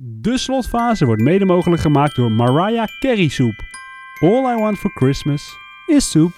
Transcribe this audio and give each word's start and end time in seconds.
De 0.00 0.38
slotfase 0.38 1.06
wordt 1.06 1.22
mede 1.22 1.44
mogelijk 1.44 1.82
gemaakt 1.82 2.16
door 2.16 2.32
Mariah 2.32 2.86
Carey 2.98 3.28
Soep. 3.28 3.54
All 4.20 4.56
I 4.56 4.60
want 4.60 4.78
for 4.78 4.90
Christmas 4.90 5.56
is 5.86 6.10
soep. 6.10 6.32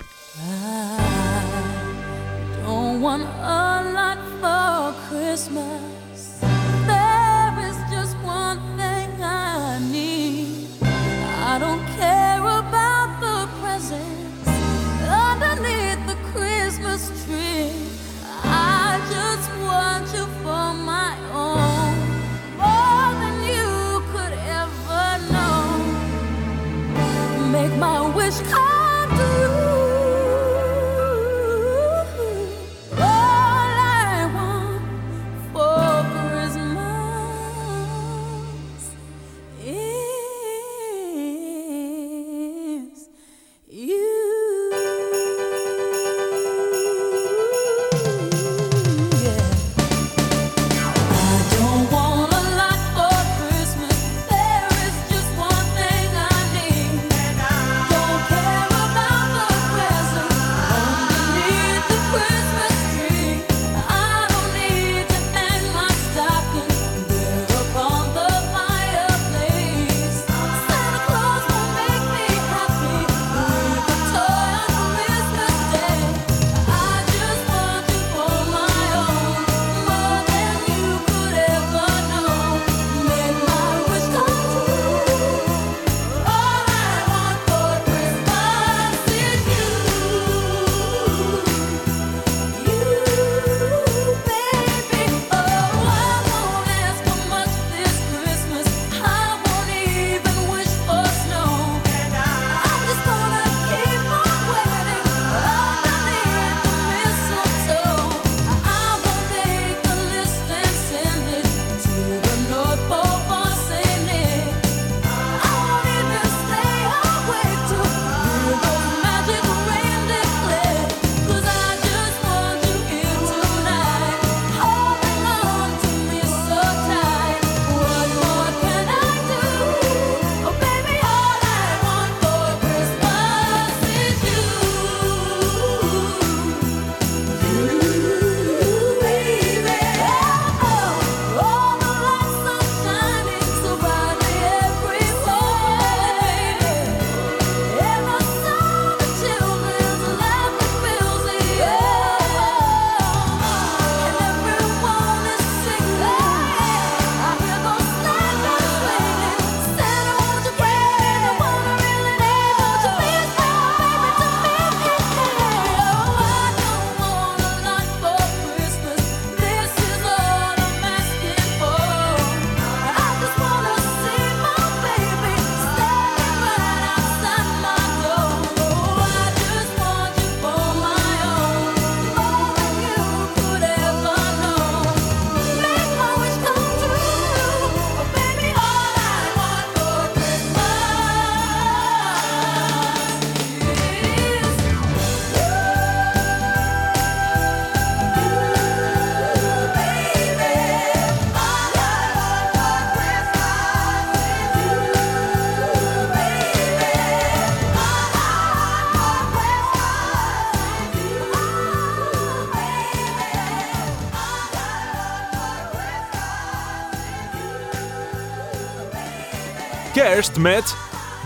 kerst 219.92 220.36
met 220.36 220.74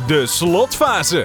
de 0.07 0.27
slotfase. 0.27 1.25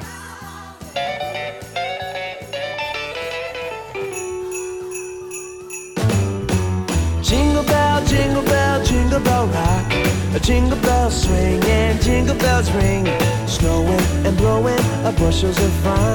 Jingle 7.22 7.64
bell, 7.64 8.04
jingle 8.06 8.44
bell, 8.44 8.84
jingle 8.84 9.20
bell 9.20 9.48
rock. 9.48 9.94
A 10.36 10.40
jingle 10.40 10.78
bell 10.78 11.12
swing 11.12 11.64
and 11.64 12.02
jingle 12.02 12.36
bells 12.36 12.72
ring. 12.72 13.08
Snowing 13.46 14.26
and 14.26 14.38
blowing, 14.38 14.84
a 15.06 15.12
bushels 15.12 15.58
of 15.58 15.72
fun. 15.84 16.09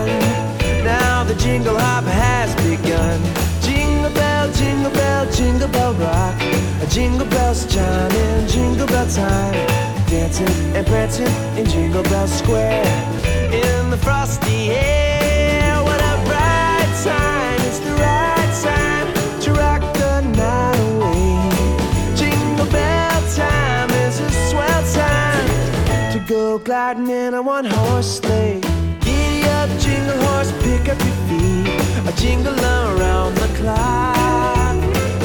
Jingle 11.95 12.11
Bell 12.11 12.27
Square 12.27 13.13
in 13.53 13.89
the 13.89 13.97
frosty 13.97 14.73
air. 14.73 15.81
What 15.81 16.01
a 16.01 16.17
bright 16.27 16.91
time! 17.05 17.61
It's 17.69 17.79
the 17.79 17.93
right 17.93 18.53
time 18.65 19.07
to 19.43 19.53
rock 19.53 19.81
the 19.95 20.21
night 20.23 20.75
away. 20.91 22.17
Jingle 22.17 22.67
Bell 22.67 23.23
time 23.37 23.91
is 23.91 24.19
a 24.19 24.29
swell 24.51 24.83
time 24.93 26.13
to 26.15 26.19
go 26.27 26.59
gliding 26.59 27.09
in 27.11 27.35
a 27.35 27.41
one 27.41 27.65
horse 27.65 28.19
sleigh. 28.19 28.61
Giddy 28.99 29.45
up, 29.45 29.71
jingle 29.79 30.21
horse, 30.27 30.51
pick 30.65 30.89
up 30.89 30.99
your 30.99 31.19
feet. 31.29 32.09
A 32.09 32.13
jingle 32.17 32.59
around 32.59 33.37
the 33.37 33.47
clock. 33.59 34.75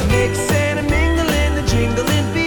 Mix 0.08 0.38
and 0.52 0.78
a 0.78 0.82
mingle 0.84 1.28
in 1.28 1.56
the 1.56 1.62
jingling 1.62 2.32
beat. 2.32 2.39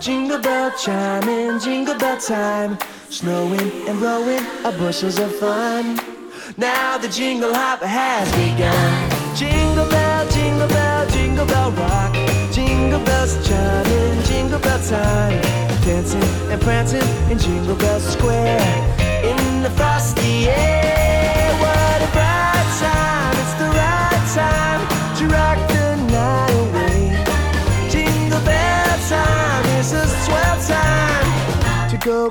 Jingle 0.00 0.38
bell 0.38 0.70
chiming, 0.78 1.60
jingle 1.60 1.94
bell 1.98 2.16
time. 2.18 2.78
Snowing 3.10 3.86
and 3.86 3.98
blowing 3.98 4.42
up 4.64 4.78
bushels 4.78 5.18
of 5.18 5.30
fun. 5.36 6.00
Now 6.56 6.96
the 6.96 7.08
jingle 7.08 7.52
hop 7.52 7.82
has 7.82 8.26
begun. 8.32 9.36
Jingle 9.36 9.86
bell, 9.90 10.26
jingle 10.30 10.68
bell, 10.68 11.06
jingle 11.10 11.44
bell 11.44 11.70
rock. 11.72 12.14
Jingle 12.50 13.00
bells 13.00 13.46
chiming, 13.46 14.22
jingle 14.24 14.58
bell 14.60 14.80
time. 14.88 15.38
Dancing 15.84 16.22
and 16.50 16.60
prancing 16.62 17.02
in 17.30 17.38
Jingle 17.38 17.76
Bell 17.76 18.00
Square. 18.00 18.96
In 19.22 19.62
the 19.62 19.70
frosty 19.76 20.48
air, 20.48 20.99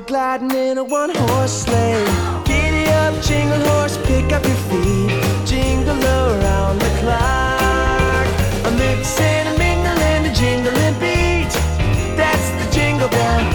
gliding 0.05 0.51
in 0.51 0.77
a 0.77 0.83
one 0.83 1.13
horse 1.13 1.63
sleigh. 1.63 2.05
Giddy 2.45 2.85
up, 2.89 3.21
jingle 3.23 3.59
horse, 3.69 3.97
pick 4.05 4.31
up 4.31 4.43
your 4.45 4.61
feet. 4.69 5.11
Jingle 5.45 6.03
around 6.03 6.79
the 6.79 6.89
clock. 6.99 8.27
A 8.65 8.71
mixing 8.77 9.25
and 9.25 9.57
mingling, 9.57 10.25
a 10.29 10.33
jingling 10.33 10.95
beat. 10.99 11.51
That's 12.15 12.49
the 12.59 12.71
jingle 12.71 13.09
bell, 13.09 13.48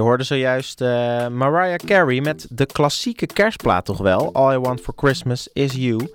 je 0.00 0.06
hoorde 0.06 0.24
zojuist 0.24 0.80
eh, 0.80 1.28
Mariah 1.28 1.78
Carey 1.78 2.20
met 2.20 2.46
de 2.50 2.66
klassieke 2.66 3.26
kerstplaat 3.26 3.84
toch 3.84 3.98
wel. 3.98 4.32
All 4.32 4.54
I 4.54 4.58
Want 4.58 4.80
For 4.80 4.94
Christmas 4.96 5.48
Is 5.52 5.72
You. 5.72 6.10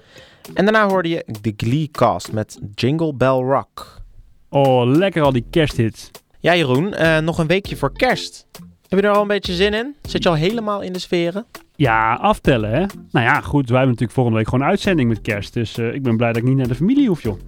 En 0.53 0.65
daarna 0.65 0.87
hoorde 0.87 1.09
je 1.09 1.25
de 1.41 1.53
Glee 1.57 1.89
cast 1.91 2.31
met 2.31 2.59
Jingle 2.75 3.13
Bell 3.13 3.27
Rock. 3.29 4.01
Oh, 4.49 4.85
lekker 4.85 5.21
al 5.21 5.31
die 5.31 5.45
kersthits. 5.49 6.11
Ja 6.39 6.55
Jeroen, 6.55 6.93
eh, 6.93 7.17
nog 7.17 7.37
een 7.37 7.47
weekje 7.47 7.75
voor 7.75 7.93
kerst. 7.93 8.45
Heb 8.87 8.99
je 8.99 9.07
er 9.07 9.13
al 9.13 9.21
een 9.21 9.27
beetje 9.27 9.53
zin 9.53 9.73
in? 9.73 9.95
Zit 10.01 10.23
je 10.23 10.29
al 10.29 10.35
helemaal 10.35 10.81
in 10.81 10.93
de 10.93 10.99
sferen? 10.99 11.45
Ja, 11.75 12.13
aftellen 12.13 12.69
hè. 12.69 12.85
Nou 13.11 13.25
ja, 13.25 13.41
goed, 13.41 13.69
wij 13.69 13.77
hebben 13.77 13.87
natuurlijk 13.87 14.11
volgende 14.11 14.37
week 14.37 14.49
gewoon 14.49 14.67
uitzending 14.67 15.09
met 15.09 15.21
kerst. 15.21 15.53
Dus 15.53 15.77
eh, 15.77 15.93
ik 15.93 16.03
ben 16.03 16.17
blij 16.17 16.27
dat 16.27 16.41
ik 16.41 16.47
niet 16.47 16.57
naar 16.57 16.67
de 16.67 16.75
familie 16.75 17.07
hoef, 17.07 17.23
joh. 17.23 17.39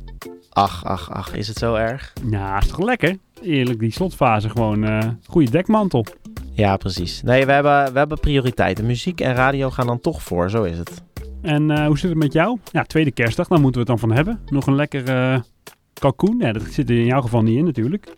Ach, 0.50 0.86
ach, 0.86 1.12
ach, 1.12 1.36
is 1.36 1.48
het 1.48 1.58
zo 1.58 1.76
erg? 1.76 2.14
Ja, 2.30 2.58
is 2.58 2.68
toch 2.68 2.80
lekker? 2.80 3.18
Eerlijk, 3.42 3.80
die 3.80 3.92
slotfase 3.92 4.50
gewoon 4.50 4.84
eh 4.84 5.08
goede 5.28 5.52
dekmantel. 5.52 6.06
Ja, 6.58 6.78
precies. 6.78 7.22
Nee, 7.22 7.46
we 7.46 7.52
hebben, 7.52 7.94
we 7.94 7.98
hebben 7.98 8.20
prioriteiten. 8.20 8.86
Muziek 8.86 9.22
en 9.22 9.34
radio 9.34 9.70
gaan 9.70 9.88
dan 9.88 10.00
toch 10.00 10.24
voor, 10.24 10.50
zo 10.50 10.64
is 10.64 10.78
het. 10.78 11.04
En 11.42 11.72
eh, 11.72 11.86
hoe 11.86 11.98
zit 11.98 12.10
het 12.10 12.20
met 12.20 12.34
jou? 12.34 12.60
Ja, 12.72 12.84
tweede 12.84 13.12
kerstdag, 13.12 13.48
daar 13.48 13.60
moeten 13.60 13.82
we 13.82 13.92
het 13.92 14.00
dan 14.00 14.10
van 14.10 14.18
hebben. 14.18 14.40
Nog 14.46 14.68
een 14.68 14.76
lekker 14.76 15.10
eh 15.10 15.40
kalkoen. 15.94 16.38
Ja, 16.40 16.52
dat 16.52 16.64
zit 16.64 16.90
er 16.90 17.00
in 17.00 17.06
jouw 17.06 17.22
geval 17.22 17.42
niet 17.42 17.58
in 17.58 17.66
natuurlijk. 17.66 18.16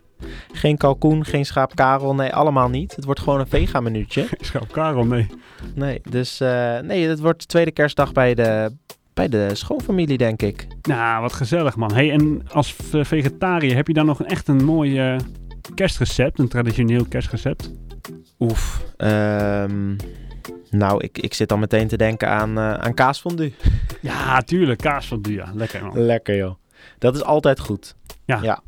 Geen 0.52 0.76
kalkoen, 0.76 1.24
geen 1.24 1.46
schaap 1.46 1.74
Karel, 1.74 2.14
nee, 2.14 2.34
allemaal 2.34 2.68
niet. 2.68 2.96
Het 2.96 3.04
wordt 3.04 3.20
gewoon 3.20 3.40
een 3.40 3.48
vega-minuutje. 3.48 4.26
Schap 4.40 4.72
Karel, 4.72 5.04
nee. 5.04 5.26
Nee, 5.74 6.00
dus 6.10 6.40
eh, 6.40 6.78
nee, 6.78 7.08
het 7.08 7.20
wordt 7.20 7.48
tweede 7.48 7.70
kerstdag 7.70 8.12
bij 8.12 8.34
de, 8.34 8.72
bij 9.14 9.28
de 9.28 9.50
schoonfamilie, 9.52 10.18
denk 10.18 10.42
ik. 10.42 10.66
Nou, 10.82 11.22
wat 11.22 11.32
gezellig 11.32 11.76
man. 11.76 11.92
Hey, 11.92 12.10
en 12.10 12.42
als 12.52 12.76
vegetariër 12.90 13.76
heb 13.76 13.86
je 13.86 13.94
dan 13.94 14.06
nog 14.06 14.20
een, 14.20 14.26
echt 14.26 14.48
een 14.48 14.64
mooi 14.64 15.16
kerstrecept? 15.74 16.38
Een 16.38 16.48
traditioneel 16.48 17.04
kerstrecept? 17.04 17.70
Oef. 18.38 18.84
ehm, 18.96 19.96
nou, 20.70 21.04
ik, 21.04 21.18
ik 21.18 21.34
zit 21.34 21.48
dan 21.48 21.58
meteen 21.58 21.88
te 21.88 21.96
denken 21.96 22.28
aan, 22.28 22.58
eh 22.58 22.74
aan 22.74 22.94
kaasfondue. 22.94 23.52
Ja, 24.00 24.40
tuurlijk. 24.42 24.80
Kaas 24.80 25.06
van 25.06 25.24
ja. 25.28 25.50
Lekker 25.54 25.84
man. 25.84 25.98
Lekker, 26.04 26.36
joh. 26.36 26.54
Dat 26.98 27.14
is 27.14 27.22
altijd 27.22 27.60
goed. 27.60 27.94
Ja. 28.24 28.38
ja. 28.42 28.62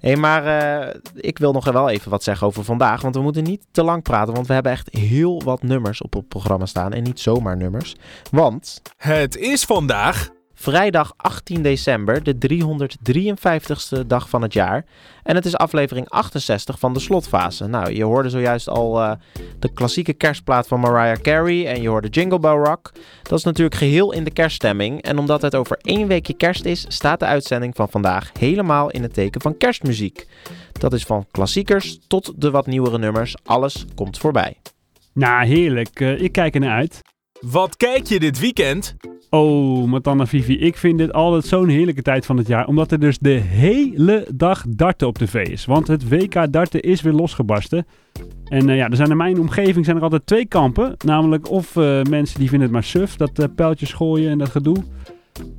Hé, 0.00 0.16
maar 0.16 0.46
eh, 0.46 0.94
ik 1.14 1.38
wil 1.38 1.52
nog 1.52 1.64
wel 1.64 1.88
even 1.88 2.10
wat 2.10 2.22
zeggen 2.22 2.46
over 2.46 2.64
vandaag. 2.64 3.02
Want 3.02 3.14
we 3.14 3.22
moeten 3.22 3.42
niet 3.44 3.66
te 3.70 3.82
lang 3.82 4.02
praten. 4.02 4.34
Want 4.34 4.46
we 4.46 4.52
hebben 4.54 4.72
echt 4.72 4.88
heel 4.94 5.42
wat 5.44 5.62
nummers 5.62 6.02
op 6.02 6.12
het 6.12 6.28
programma 6.28 6.66
staan. 6.66 6.92
En 6.92 7.02
niet 7.02 7.20
zomaar 7.20 7.56
nummers. 7.56 7.96
Want 8.30 8.82
Het 8.96 9.36
is 9.36 9.64
vandaag 9.64 10.28
vrijdag 10.58 11.12
18 11.16 11.62
december, 11.62 12.22
de 12.22 12.36
353ste 12.42 14.06
dag 14.06 14.28
van 14.28 14.42
het 14.42 14.52
jaar. 14.52 14.84
En 15.22 15.34
het 15.34 15.44
is 15.44 15.56
aflevering 15.56 16.08
68 16.08 16.78
van 16.78 16.92
de 16.92 17.00
slotfase. 17.00 17.66
Nou, 17.66 17.92
je 17.92 18.04
hoorde 18.04 18.30
zojuist 18.30 18.68
al 18.68 19.00
eh, 19.00 19.12
de 19.58 19.72
klassieke 19.72 20.12
kerstplaat 20.12 20.68
van 20.68 20.80
Mariah 20.80 21.20
Carey 21.20 21.66
en 21.66 21.82
je 21.82 21.88
hoorde 21.88 22.08
Jingle 22.08 22.38
Bell 22.38 22.56
Rock. 22.56 22.92
Dat 23.22 23.38
is 23.38 23.44
natuurlijk 23.44 23.76
geheel 23.76 24.12
in 24.12 24.24
de 24.24 24.30
kerststemming. 24.30 25.02
En 25.02 25.18
omdat 25.18 25.42
het 25.42 25.54
over 25.54 25.78
één 25.80 26.08
weekje 26.08 26.34
kerst 26.34 26.64
is, 26.64 26.84
staat 26.88 27.20
de 27.20 27.26
uitzending 27.26 27.76
van 27.76 27.88
vandaag 27.88 28.30
helemaal 28.38 28.90
in 28.90 29.02
het 29.02 29.14
teken 29.14 29.40
van 29.40 29.56
kerstmuziek. 29.56 30.26
Dat 30.72 30.92
is 30.92 31.04
van 31.04 31.26
klassiekers 31.30 31.98
tot 32.06 32.32
de 32.36 32.50
wat 32.50 32.66
nieuwere 32.66 32.98
nummers. 32.98 33.36
Alles 33.44 33.84
komt 33.94 34.18
voorbij. 34.18 34.56
Nou, 35.12 35.46
heerlijk. 35.46 36.00
Eh, 36.00 36.20
ik 36.20 36.32
kijk 36.32 36.54
er 36.54 36.60
naar 36.60 36.76
uit. 36.76 37.02
Wat 37.40 37.76
kijk 37.76 38.06
je 38.06 38.20
dit 38.20 38.38
weekend? 38.38 38.96
Oh, 39.30 39.84
Matana 39.84 40.26
Vivi, 40.26 40.58
ik 40.58 40.76
vind 40.76 40.98
dit 40.98 41.12
altijd 41.12 41.44
zo'n 41.44 41.68
heerlijke 41.68 42.02
tijd 42.02 42.26
van 42.26 42.36
het 42.36 42.46
jaar. 42.46 42.66
Omdat 42.66 42.92
er 42.92 43.00
dus 43.00 43.18
de 43.18 43.30
hele 43.30 44.26
dag 44.34 44.64
darten 44.68 45.06
op 45.06 45.18
tv 45.18 45.48
is. 45.48 45.64
Want 45.64 45.86
het 45.86 46.08
WK 46.08 46.52
darten 46.52 46.80
is 46.80 47.02
weer 47.02 47.12
losgebarsten. 47.12 47.86
En 48.44 48.68
eh, 48.68 48.76
ja, 48.76 48.88
er 48.88 48.96
zijn 48.96 49.10
in 49.10 49.16
mijn 49.16 49.40
omgeving 49.40 49.84
zijn 49.84 49.96
er 49.96 50.02
altijd 50.02 50.26
twee 50.26 50.46
kampen. 50.46 50.94
Namelijk 51.04 51.50
of 51.50 51.76
eh, 51.76 52.02
mensen 52.02 52.38
die 52.38 52.48
vinden 52.48 52.66
het 52.66 52.70
maar 52.70 52.84
suf, 52.84 53.16
dat 53.16 53.38
eh, 53.38 53.46
pijltjes 53.54 53.92
gooien 53.92 54.30
en 54.30 54.38
dat 54.38 54.48
gedoe. 54.48 54.76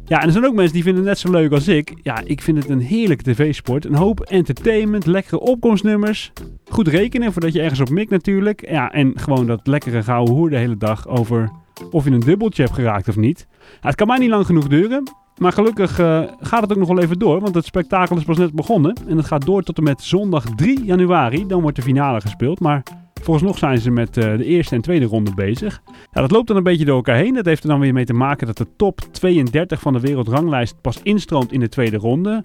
Ja, 0.06 0.20
en 0.20 0.26
er 0.26 0.32
zijn 0.32 0.46
ook 0.46 0.56
mensen 0.56 0.74
die 0.74 0.84
vinden 0.84 1.02
het 1.02 1.12
net 1.12 1.20
zo 1.20 1.32
leuk 1.32 1.52
als 1.52 1.68
ik. 1.68 1.94
Ja, 2.04 2.22
ik 2.24 2.42
vind 2.42 2.58
het 2.58 2.70
een 2.70 2.82
heerlijke 2.82 3.24
tv-sport. 3.24 3.86
Een 3.86 3.96
hoop 3.96 4.20
entertainment, 4.20 5.06
lekkere 5.06 5.40
opkomstnummers. 5.40 6.32
Goed 6.70 6.88
rekenen 6.88 7.32
voordat 7.32 7.54
je 7.54 7.62
ergens 7.62 7.80
op 7.80 7.90
mikt 7.90 8.10
natuurlijk. 8.10 8.70
Ja, 8.70 8.92
en 8.92 9.20
gewoon 9.20 9.48
dat 9.48 9.68
lekkere 9.68 10.04
gouden 10.04 10.36
hoer 10.36 10.50
de 10.50 10.58
hele 10.58 10.78
dag 10.78 11.08
over 11.08 11.52
of 11.92 12.04
je 12.04 12.12
een 12.12 12.20
dubbeltje 12.20 12.64
hebt 12.64 12.76
geraakt 12.76 13.08
of 13.08 13.16
niet. 13.16 13.48
Nou, 13.60 13.80
het 13.82 13.96
kan 13.96 14.08
mij 14.08 14.18
niet 14.18 14.30
lang 14.30 14.46
genoeg 14.46 14.68
duren. 14.68 15.04
Maar 15.38 15.52
gelukkig 15.52 16.00
eh, 16.00 16.24
gaat 16.40 16.62
het 16.62 16.72
ook 16.72 16.78
nog 16.78 16.88
wel 16.88 17.00
even 17.00 17.20
door. 17.20 17.40
Want 17.40 17.56
het 17.56 17.66
spektakel 17.66 18.18
is 18.18 18.24
pas 18.24 18.38
net 18.38 18.54
begonnen. 18.54 18.96
En 19.08 19.18
het 19.18 19.26
gaat 19.26 19.46
door 19.46 19.64
tot 19.64 19.78
en 19.78 19.84
met 19.84 20.02
zondag 20.02 20.44
3 20.56 20.84
januari. 20.84 21.48
Dan 21.48 21.62
wordt 21.62 21.76
de 21.76 21.82
finale 21.82 22.22
gespeeld. 22.22 22.60
Maar 22.60 22.84
vooralsnog 23.14 23.58
zijn 23.58 23.80
ze 23.80 23.92
met 23.92 24.18
eh, 24.18 24.38
de 24.38 24.46
eerste 24.46 24.76
en 24.76 24.82
tweede 24.82 25.06
ronde 25.06 25.34
bezig. 25.34 25.82
Dat 26.12 26.32
loopt 26.32 26.48
dan 26.48 26.58
een 26.58 26.64
beetje 26.64 26.86
door 26.86 26.96
elkaar 26.96 27.16
heen. 27.16 27.34
Dat 27.34 27.46
heeft 27.46 27.64
er 27.64 27.70
dan 27.70 27.80
weer 27.80 27.94
mee 27.94 28.06
te 28.06 28.14
maken 28.14 28.48
dat 28.48 28.58
de 28.58 28.68
top 28.76 29.00
32 29.12 29.80
van 29.80 29.94
de 29.94 30.00
wereldranglijst 30.00 30.82
pas 30.82 31.00
instroomt 31.04 31.52
in 31.52 31.60
de 31.60 31.70
tweede 31.70 31.98
ronde. 31.98 32.44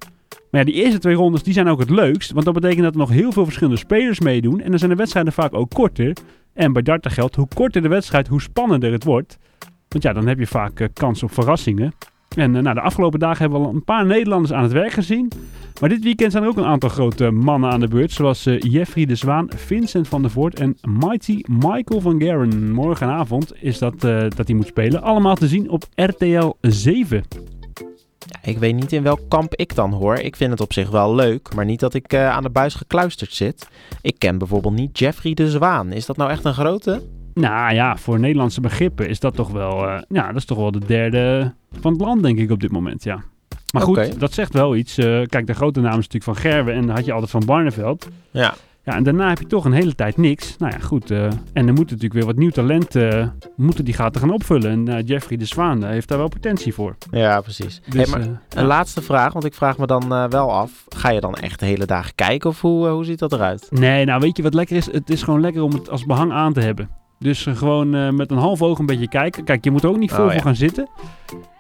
Maar 0.51 0.61
ja, 0.61 0.67
die 0.67 0.83
eerste 0.83 0.99
twee 0.99 1.15
rondes 1.15 1.43
die 1.43 1.53
zijn 1.53 1.69
ook 1.69 1.81
het 1.81 1.91
leukst. 1.91 2.33
Want 2.33 2.45
dat 2.45 2.55
betekent 2.55 2.83
dat 2.83 2.93
er 2.93 2.99
nog 2.99 3.11
heel 3.11 3.33
veel 3.33 3.45
verschillende 3.45 3.79
spelers 3.79 4.21
meedoen. 4.21 4.61
En 4.61 4.71
dan 4.71 4.79
zijn 4.79 4.91
de 4.91 4.97
wedstrijden 4.97 5.33
vaak 5.33 5.55
ook 5.55 5.71
korter. 5.71 6.17
En 6.55 6.73
bij 6.73 6.83
darten 6.83 7.11
geldt, 7.11 7.37
hoe 7.37 7.49
korter 7.55 7.83
de 7.83 7.89
wedstrijd, 7.89 8.29
hoe 8.29 8.41
spannender 8.41 8.93
het 8.93 9.05
wordt. 9.05 9.39
Want 9.89 10.05
ja, 10.05 10.13
dan 10.13 10.27
heb 10.27 10.39
je 10.39 10.47
vaak 10.47 10.81
eh, 10.81 10.89
kans 10.93 11.23
op 11.23 11.33
verrassingen. 11.33 11.95
En 12.37 12.57
eh, 12.57 12.63
nou, 12.63 12.75
de 12.75 12.81
afgelopen 12.81 13.19
dagen 13.19 13.39
hebben 13.39 13.61
we 13.61 13.67
al 13.67 13.75
een 13.75 13.85
paar 13.85 14.07
Nederlanders 14.07 14.53
aan 14.53 14.63
het 14.63 14.73
werk 14.73 14.93
gezien. 14.93 15.31
Maar 15.81 15.89
dit 15.89 16.03
weekend 16.03 16.33
zijn 16.33 16.45
er 16.45 16.49
ook 16.49 16.57
een 16.57 16.65
aantal 16.65 16.89
grote 16.89 17.31
mannen 17.31 17.71
aan 17.71 17.81
de 17.81 17.89
beurt. 17.89 18.13
Zoals 18.13 18.47
eh, 18.47 18.61
Jeffrey 18.61 19.05
de 19.05 19.15
Zwaan, 19.15 19.49
Vincent 19.49 20.09
van 20.09 20.23
der 20.23 20.31
Voort 20.31 20.61
en 20.61 20.77
Mighty 20.83 21.41
Michael 21.49 22.01
van 22.01 22.23
Garen. 22.23 22.73
Morgenavond 22.73 23.53
is 23.63 23.79
dat, 23.79 24.01
dat 24.01 24.47
hij 24.47 24.55
moet 24.55 24.67
spelen. 24.67 25.03
Allemaal 25.03 25.35
te 25.35 25.49
zien 25.49 25.71
op 25.71 25.85
RTL 25.95 26.53
7. 26.61 27.23
Ja, 28.27 28.39
ik 28.51 28.59
weet 28.59 28.75
niet 28.75 28.93
in 28.93 29.03
welk 29.03 29.21
kamp 29.29 29.55
ik 29.55 29.75
dan 29.75 29.93
hoor. 29.93 30.15
Ik 30.15 30.37
vind 30.37 30.51
het 30.51 30.61
op 30.61 30.73
zich 30.73 30.91
wel 30.91 31.15
leuk, 31.15 31.55
maar 31.55 31.65
niet 31.65 31.81
dat 31.81 31.95
ik 31.95 32.13
eh, 32.13 32.29
aan 32.29 32.43
de 32.43 32.51
buis 32.51 32.75
gekluisterd 32.75 33.33
zit. 33.33 33.69
Ik 34.01 34.19
ken 34.19 34.39
bijvoorbeeld 34.39 34.75
niet 34.75 34.99
Jeffrey 34.99 35.35
de 35.35 35.51
Zwaan. 35.51 35.93
Is 35.93 36.07
dat 36.07 36.17
nou 36.17 36.31
echt 36.31 36.45
een 36.45 36.55
grote? 36.55 37.03
Nou 37.35 37.75
ja, 37.75 37.97
voor 37.97 38.21
Nederlandse 38.21 38.61
begrippen 38.61 39.09
is 39.09 39.21
dat 39.21 39.35
toch 39.35 39.51
wel, 39.51 39.89
eh, 39.89 40.03
ja, 40.09 40.27
dat 40.27 40.37
is 40.37 40.45
toch 40.45 40.59
wel 40.59 40.71
de 40.71 40.87
derde 40.87 41.55
van 41.81 41.93
het 41.93 42.01
land, 42.01 42.23
denk 42.23 42.39
ik, 42.39 42.51
op 42.51 42.61
dit 42.61 42.71
moment, 42.71 43.05
ja. 43.05 43.23
Maar 43.73 43.83
goed, 43.83 44.21
dat 44.21 44.33
zegt 44.33 44.53
wel 44.53 44.77
iets. 44.77 44.99
Eh, 44.99 45.23
kijk, 45.27 45.47
de 45.47 45.55
grote 45.55 45.81
naam 45.81 45.99
is 45.99 46.09
natuurlijk 46.09 46.25
van 46.25 46.37
Gerwen 46.37 46.75
en 46.75 46.89
had 46.89 47.05
je 47.05 47.13
altijd 47.13 47.31
van 47.31 47.45
Barneveld. 47.45 48.09
Ja. 48.31 48.55
Ja, 48.85 48.95
en 48.95 49.03
daarna 49.03 49.29
heb 49.29 49.39
je 49.39 49.47
toch 49.47 49.65
een 49.65 49.73
hele 49.73 49.95
tijd 49.95 50.17
niks. 50.17 50.57
Nou 50.59 50.73
ja, 50.73 50.79
goed. 50.79 51.11
eh, 51.11 51.25
en 51.53 51.67
er 51.67 51.73
moet 51.73 51.85
natuurlijk 51.85 52.13
weer 52.13 52.25
wat 52.25 52.37
nieuw 52.37 52.51
talent 52.51 52.97
eh, 52.97 53.27
moeten 53.57 53.85
die 53.85 53.95
gaten 53.95 54.21
gaan 54.21 54.33
opvullen. 54.33 54.71
En 54.71 54.89
eh, 54.89 55.07
Jeffrey 55.07 55.37
de 55.39 55.45
Zwaan 55.45 55.85
heeft 55.85 56.09
daar 56.09 56.19
wel 56.19 56.29
potentie 56.29 56.75
voor. 56.75 56.97
Ja, 57.11 57.41
precies. 57.41 57.81
Dus, 57.89 58.11
hey, 58.11 58.19
maar 58.19 58.41
een 58.49 58.67
laatste 58.67 59.03
vraag, 59.03 59.33
want 59.33 59.45
ik 59.45 59.55
vraag 59.55 59.79
me 59.79 59.87
dan 59.87 60.09
wel 60.29 60.53
af. 60.53 60.85
Ga 60.89 61.11
je 61.11 61.21
dan 61.21 61.35
echt 61.35 61.61
de 61.61 61.67
hele 61.67 61.87
dagen 61.87 62.15
kijken 62.15 62.51
of 62.51 62.61
hoe, 62.61 62.89
hoe 62.89 63.05
ziet 63.05 63.19
dat 63.19 63.33
eruit? 63.33 63.67
Nee, 63.71 64.05
nou 64.05 64.21
weet 64.21 64.37
je 64.37 64.43
wat 64.43 64.55
lekker 64.55 64.77
is? 64.77 64.93
Het 64.93 65.11
is 65.11 65.23
gewoon 65.23 65.41
lekker 65.41 65.63
om 65.63 65.73
het 65.73 65.91
als 65.91 66.05
behang 66.05 66.33
aan 66.33 66.53
te 66.53 66.61
hebben. 66.61 66.89
Dus 67.23 67.47
gewoon 67.47 67.95
eh, 67.95 68.11
met 68.11 68.31
een 68.31 68.37
half 68.39 68.63
oog 68.63 68.79
een 68.79 68.87
beetje 68.87 69.09
kijken. 69.09 69.45
Kijk, 69.45 69.65
je 69.65 69.71
moet 69.71 69.83
er 69.83 69.89
ook 69.89 69.99
niet 69.99 70.11
vol 70.11 70.19
Oh, 70.19 70.25
voor 70.27 70.35
ja. 70.35 70.43
gaan 70.43 70.57
zitten. 70.57 70.89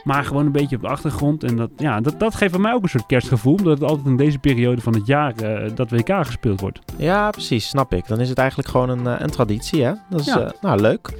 Maar 0.04 0.24
gewoon 0.24 0.46
een 0.46 0.52
beetje 0.52 0.76
op 0.76 0.82
de 0.82 0.88
achtergrond. 0.88 1.44
En 1.44 1.56
dat, 1.56 1.70
ja, 1.76 2.00
dat, 2.00 2.20
dat 2.20 2.34
geeft 2.34 2.52
bij 2.52 2.60
mij 2.60 2.72
ook 2.72 2.82
een 2.82 2.88
soort 2.88 3.06
kerstgevoel. 3.06 3.54
Omdat 3.54 3.78
het 3.80 3.88
altijd 3.88 4.06
in 4.06 4.16
deze 4.16 4.38
periode 4.38 4.80
van 4.80 4.94
het 4.94 5.06
jaar 5.06 5.34
eh, 5.36 5.70
dat 5.74 5.90
WK 5.90 6.08
gespeeld 6.26 6.60
wordt. 6.60 6.78
Ja, 6.96 7.30
precies, 7.30 7.68
snap 7.68 7.92
ik. 7.94 8.06
Dan 8.08 8.20
is 8.20 8.28
het 8.28 8.38
eigenlijk 8.38 8.68
gewoon 8.68 8.88
een, 8.88 9.06
eh, 9.06 9.14
een 9.18 9.30
traditie, 9.30 9.82
hè? 9.84 9.92
Dat 10.10 10.20
is 10.20 10.26
Ja. 10.26 10.52
nou 10.60 10.80
leuk. 10.80 11.12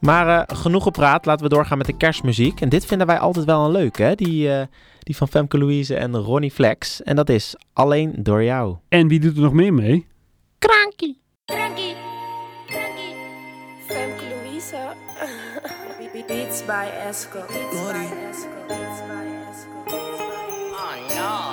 Maar 0.00 0.28
eh, 0.48 0.56
genoeg 0.56 0.82
gepraat, 0.82 1.26
laten 1.26 1.48
we 1.48 1.54
doorgaan 1.54 1.78
met 1.78 1.86
de 1.86 1.96
kerstmuziek. 1.96 2.60
En 2.60 2.68
dit 2.68 2.86
vinden 2.86 3.06
wij 3.06 3.18
altijd 3.18 3.44
wel 3.44 3.64
een 3.64 3.70
leuk, 3.72 3.98
hè? 3.98 4.14
Die, 4.14 4.52
eh, 4.52 4.66
die 4.98 5.16
van 5.16 5.28
Femke 5.28 5.58
Louise 5.58 5.94
en 5.96 6.16
Ronnie 6.16 6.50
Flex. 6.50 7.02
En 7.02 7.16
dat 7.16 7.28
is 7.28 7.56
Alleen 7.72 8.14
Door 8.18 8.44
Jou. 8.44 8.76
En 8.88 9.08
wie 9.08 9.20
doet 9.20 9.36
er 9.36 9.42
nog 9.42 9.52
meer 9.52 9.74
mee? 9.74 10.06
Krankie! 10.58 11.20
Cranky, 11.44 11.92
Beats 16.28 16.60
by 16.60 16.90
Esco. 17.08 17.48
Beats 17.48 17.74
by 17.74 18.04
Esco. 18.28 18.68
Beats 18.68 19.00
by 19.00 19.24
Esco. 19.48 19.84
Beats 19.86 20.20
by 20.76 20.98
Esco. 21.08 21.48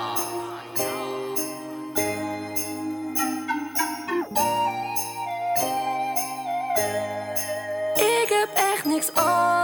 Ik 7.96 8.30
heb 8.30 8.50
echt 8.56 8.86
niks 8.86 9.14
anders 9.14 9.55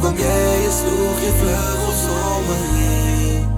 kwam 0.00 0.16
jij, 0.16 0.60
je 0.62 0.70
sloeg 0.80 1.20
je 1.20 1.32
vleugels 1.40 2.02
om 2.34 2.44
me 2.46 2.56
heen. 2.74 3.48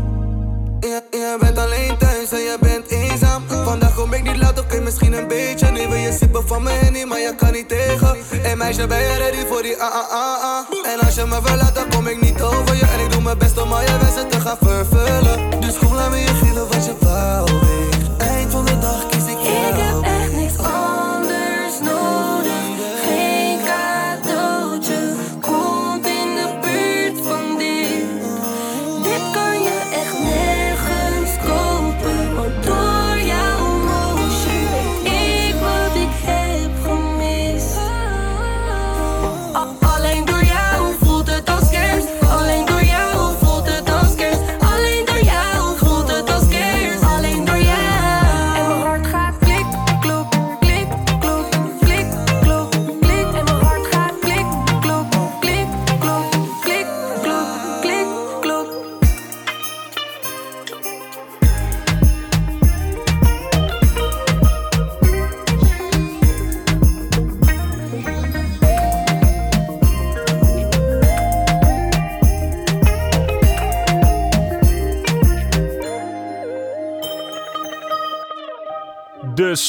Je, 0.81 1.03
je 1.11 1.37
bent 1.41 1.59
alleen 1.59 1.97
thuis 1.99 2.33
en 2.33 2.39
je 2.39 2.57
bent 2.61 2.87
eenzaam. 2.89 3.43
Vandaag 3.65 3.95
kom 3.95 4.13
ik 4.13 4.23
niet 4.23 4.37
laat, 4.37 4.59
oké, 4.61 4.81
misschien 4.81 5.13
een 5.13 5.29
beetje. 5.29 5.71
Nu 5.71 5.89
wil 5.89 5.99
je 5.99 6.13
sippen 6.13 6.47
van 6.47 6.63
me 6.63 6.71
hennie, 6.71 7.07
maar 7.07 7.21
je 7.21 7.35
kan 7.37 7.53
niet 7.53 7.69
tegen. 7.69 8.17
Hey 8.43 8.57
meisje, 8.57 8.87
ben 8.87 8.99
je 8.99 9.17
ready 9.17 9.47
voor 9.47 9.63
die 9.63 9.77
ah 9.83 9.95
ah 9.95 10.11
ah 10.11 10.43
ah? 10.43 10.93
En 10.93 11.01
als 11.07 11.15
je 11.15 11.25
me 11.25 11.39
verlaat, 11.43 11.75
dan 11.75 11.89
kom 11.91 12.07
ik 12.07 12.21
niet 12.21 12.43
over 12.43 12.77
je. 12.77 12.87
En 12.87 13.01
ik 13.05 13.11
doe 13.13 13.23
mijn 13.23 13.39
best 13.39 13.63
om 13.63 13.73
al 13.73 13.81
je 13.81 13.99
wensen 14.01 14.29
te 14.29 14.41
gaan 14.41 14.59
vervullen. 14.61 15.61
Dus 15.61 15.79
kom, 15.79 15.95
laat 15.95 16.11
me 16.11 16.17
je 16.17 16.35
gielen 16.43 16.69
wat 16.69 16.85
je 16.85 16.95
wou. 17.01 17.82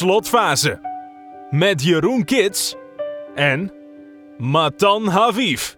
Slotfase. 0.03 0.79
Met 1.51 1.81
Jeroen 1.81 2.25
Kits 2.25 2.75
en 3.35 3.71
Matan 4.37 5.07
Haviv. 5.07 5.75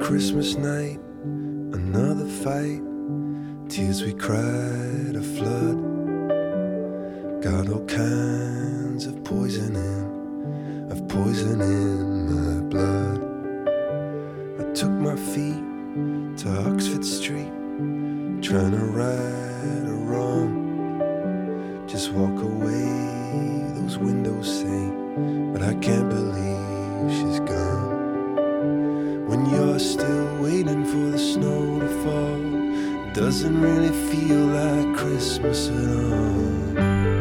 Christmas 0.00 0.56
night, 0.56 1.00
another 1.72 2.28
fight. 2.42 2.80
Tears 3.68 4.02
we 4.02 4.14
cried, 4.14 5.16
a 5.16 5.22
flood. 5.36 5.78
Got 7.42 7.68
all 7.68 7.84
kinds 7.84 8.85
of 9.04 9.22
poison 9.24 9.76
in, 9.76 10.90
of 10.90 11.06
poison 11.08 11.60
in 11.60 12.32
my 12.32 12.60
blood. 12.70 13.20
I 14.58 14.72
took 14.72 14.90
my 14.90 15.14
feet 15.16 15.62
to 16.38 16.70
Oxford 16.70 17.04
Street, 17.04 17.52
trying 18.40 18.70
to 18.70 18.84
write 18.96 19.86
or 19.86 19.98
wrong. 20.08 21.84
Just 21.86 22.10
walk 22.12 22.42
away, 22.42 22.88
those 23.74 23.98
windows 23.98 24.60
say, 24.62 24.90
but 25.52 25.62
I 25.62 25.74
can't 25.74 26.08
believe 26.08 27.12
she's 27.12 27.40
gone. 27.40 29.26
When 29.28 29.44
you're 29.50 29.78
still 29.78 30.42
waiting 30.42 30.86
for 30.86 31.10
the 31.10 31.18
snow 31.18 31.80
to 31.80 31.88
fall, 32.02 33.12
doesn't 33.12 33.60
really 33.60 33.92
feel 34.10 34.46
like 34.46 34.96
Christmas 34.96 35.68
at 35.68 35.86
all. 36.12 37.15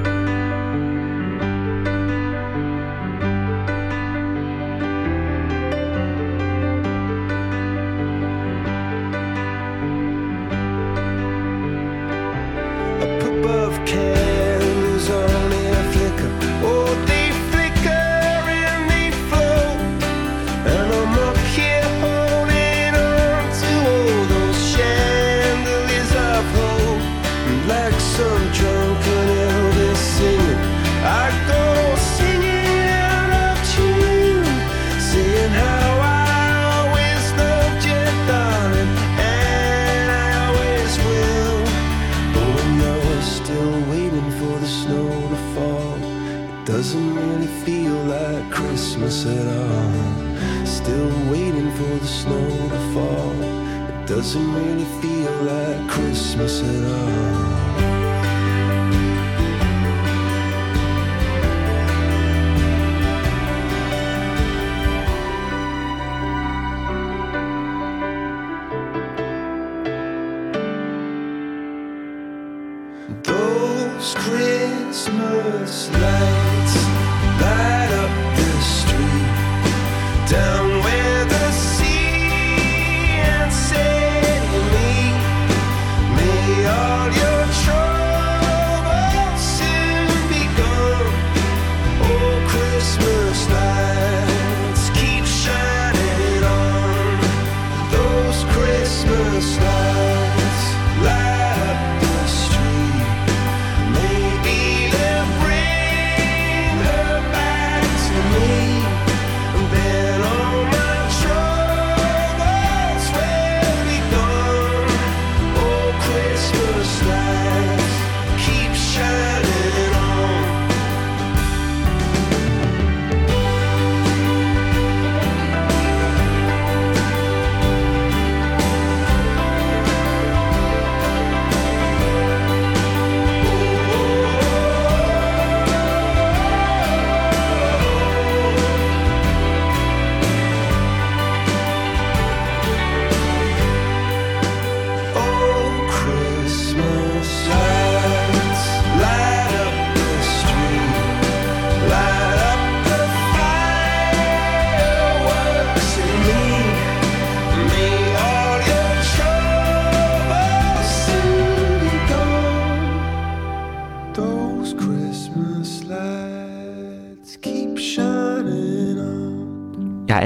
Christmas. 75.46 75.96
lights 75.96 76.55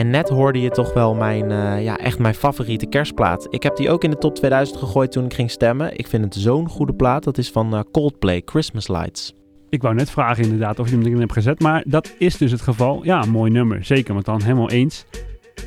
net 0.10 0.30
hoorde 0.30 0.62
je 0.62 0.70
toch 0.70 0.94
wel 0.94 1.16
mijn, 1.16 1.52
eh, 1.52 1.84
ja, 1.84 1.98
echt 1.98 2.20
mijn 2.20 2.34
favoriete 2.34 2.86
kerstplaat. 2.86 3.48
Ik 3.50 3.64
heb 3.64 3.76
die 3.76 3.90
ook 3.90 4.04
in 4.04 4.10
de 4.10 4.18
top 4.18 4.36
2000 4.36 4.78
gegooid 4.78 5.12
toen 5.12 5.26
ik 5.26 5.34
ging 5.34 5.52
stemmen. 5.52 5.98
Ik 5.98 6.08
vind 6.08 6.24
het 6.24 6.36
zo'n 6.36 6.70
goede 6.70 6.94
plaat. 6.94 7.24
Dat 7.24 7.38
is 7.38 7.52
van 7.52 7.76
eh, 7.76 7.82
Coldplay, 7.92 8.42
Christmas 8.46 8.88
Lights. 8.88 9.34
Ik 9.70 9.82
wou 9.82 9.96
net 9.96 10.10
vragen 10.10 10.44
inderdaad 10.44 10.80
of 10.80 10.90
je 10.90 10.96
hem 10.96 11.06
erin 11.06 11.20
hebt 11.20 11.34
gezet, 11.34 11.60
maar 11.60 11.84
dat 11.88 12.14
is 12.18 12.38
dus 12.38 12.52
het 12.52 12.62
geval. 12.62 13.04
Ja, 13.04 13.26
mooi 13.26 13.52
nummer, 13.52 13.86
zeker, 13.86 14.14
want 14.14 14.26
dan 14.26 14.42
helemaal 14.42 14.70
eens. 14.70 15.06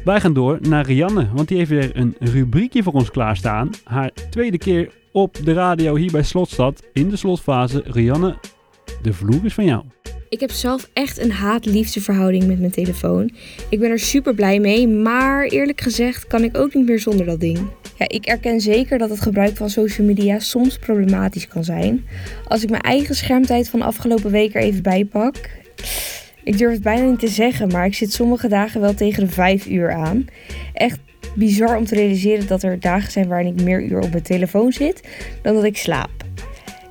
Wij 0.04 0.20
gaan 0.20 0.32
door 0.32 0.58
naar 0.60 0.86
Rianne, 0.86 1.28
want 1.34 1.48
die 1.48 1.56
heeft 1.56 1.70
weer 1.70 1.96
een 1.96 2.16
rubriekje 2.18 2.82
voor 2.82 2.92
ons 2.92 3.10
klaarstaan. 3.10 3.70
Haar 3.84 4.10
tweede 4.30 4.58
keer 4.58 4.90
op 5.12 5.36
de 5.44 5.52
radio 5.52 5.94
hier 5.94 6.12
bij 6.12 6.22
Slotstad 6.22 6.82
in 6.92 7.08
de 7.08 7.16
slotfase. 7.16 7.82
Rianne, 7.86 8.36
de 9.02 9.12
vloer 9.12 9.44
is 9.44 9.54
van 9.54 9.64
jou. 9.64 9.84
Ik 10.32 10.40
heb 10.40 10.50
zelf 10.50 10.90
echt 10.92 11.18
een 11.18 11.32
haat-liefde 11.32 12.00
verhouding 12.00 12.46
met 12.46 12.58
mijn 12.58 12.70
telefoon. 12.70 13.30
Ik 13.68 13.80
ben 13.80 13.90
er 13.90 13.98
super 13.98 14.34
blij 14.34 14.58
mee, 14.58 14.88
maar 14.88 15.44
eerlijk 15.44 15.80
gezegd 15.80 16.26
kan 16.26 16.44
ik 16.44 16.56
ook 16.56 16.74
niet 16.74 16.86
meer 16.86 16.98
zonder 16.98 17.26
dat 17.26 17.40
ding. 17.40 17.58
Ja, 17.98 18.08
ik 18.08 18.24
erken 18.26 18.60
zeker 18.60 18.98
dat 18.98 19.10
het 19.10 19.20
gebruik 19.20 19.56
van 19.56 19.70
social 19.70 20.06
media 20.06 20.38
soms 20.38 20.78
problematisch 20.78 21.48
kan 21.48 21.64
zijn. 21.64 22.04
Als 22.48 22.62
ik 22.62 22.70
mijn 22.70 22.82
eigen 22.82 23.14
schermtijd 23.14 23.68
van 23.68 23.78
de 23.78 23.84
afgelopen 23.84 24.30
week 24.30 24.54
er 24.54 24.62
even 24.62 24.82
bij 24.82 25.04
pak. 25.04 25.36
Ik 26.44 26.58
durf 26.58 26.72
het 26.72 26.82
bijna 26.82 27.10
niet 27.10 27.18
te 27.18 27.28
zeggen, 27.28 27.68
maar 27.68 27.86
ik 27.86 27.94
zit 27.94 28.12
sommige 28.12 28.48
dagen 28.48 28.80
wel 28.80 28.94
tegen 28.94 29.24
de 29.24 29.30
5 29.30 29.66
uur 29.66 29.92
aan. 29.92 30.24
Echt 30.72 30.98
bizar 31.34 31.76
om 31.76 31.84
te 31.84 31.94
realiseren 31.94 32.46
dat 32.46 32.62
er 32.62 32.80
dagen 32.80 33.12
zijn 33.12 33.28
waarin 33.28 33.56
ik 33.56 33.62
meer 33.62 33.82
uur 33.82 34.00
op 34.00 34.10
mijn 34.10 34.22
telefoon 34.22 34.72
zit 34.72 35.08
dan 35.42 35.54
dat 35.54 35.64
ik 35.64 35.76
slaap. 35.76 36.10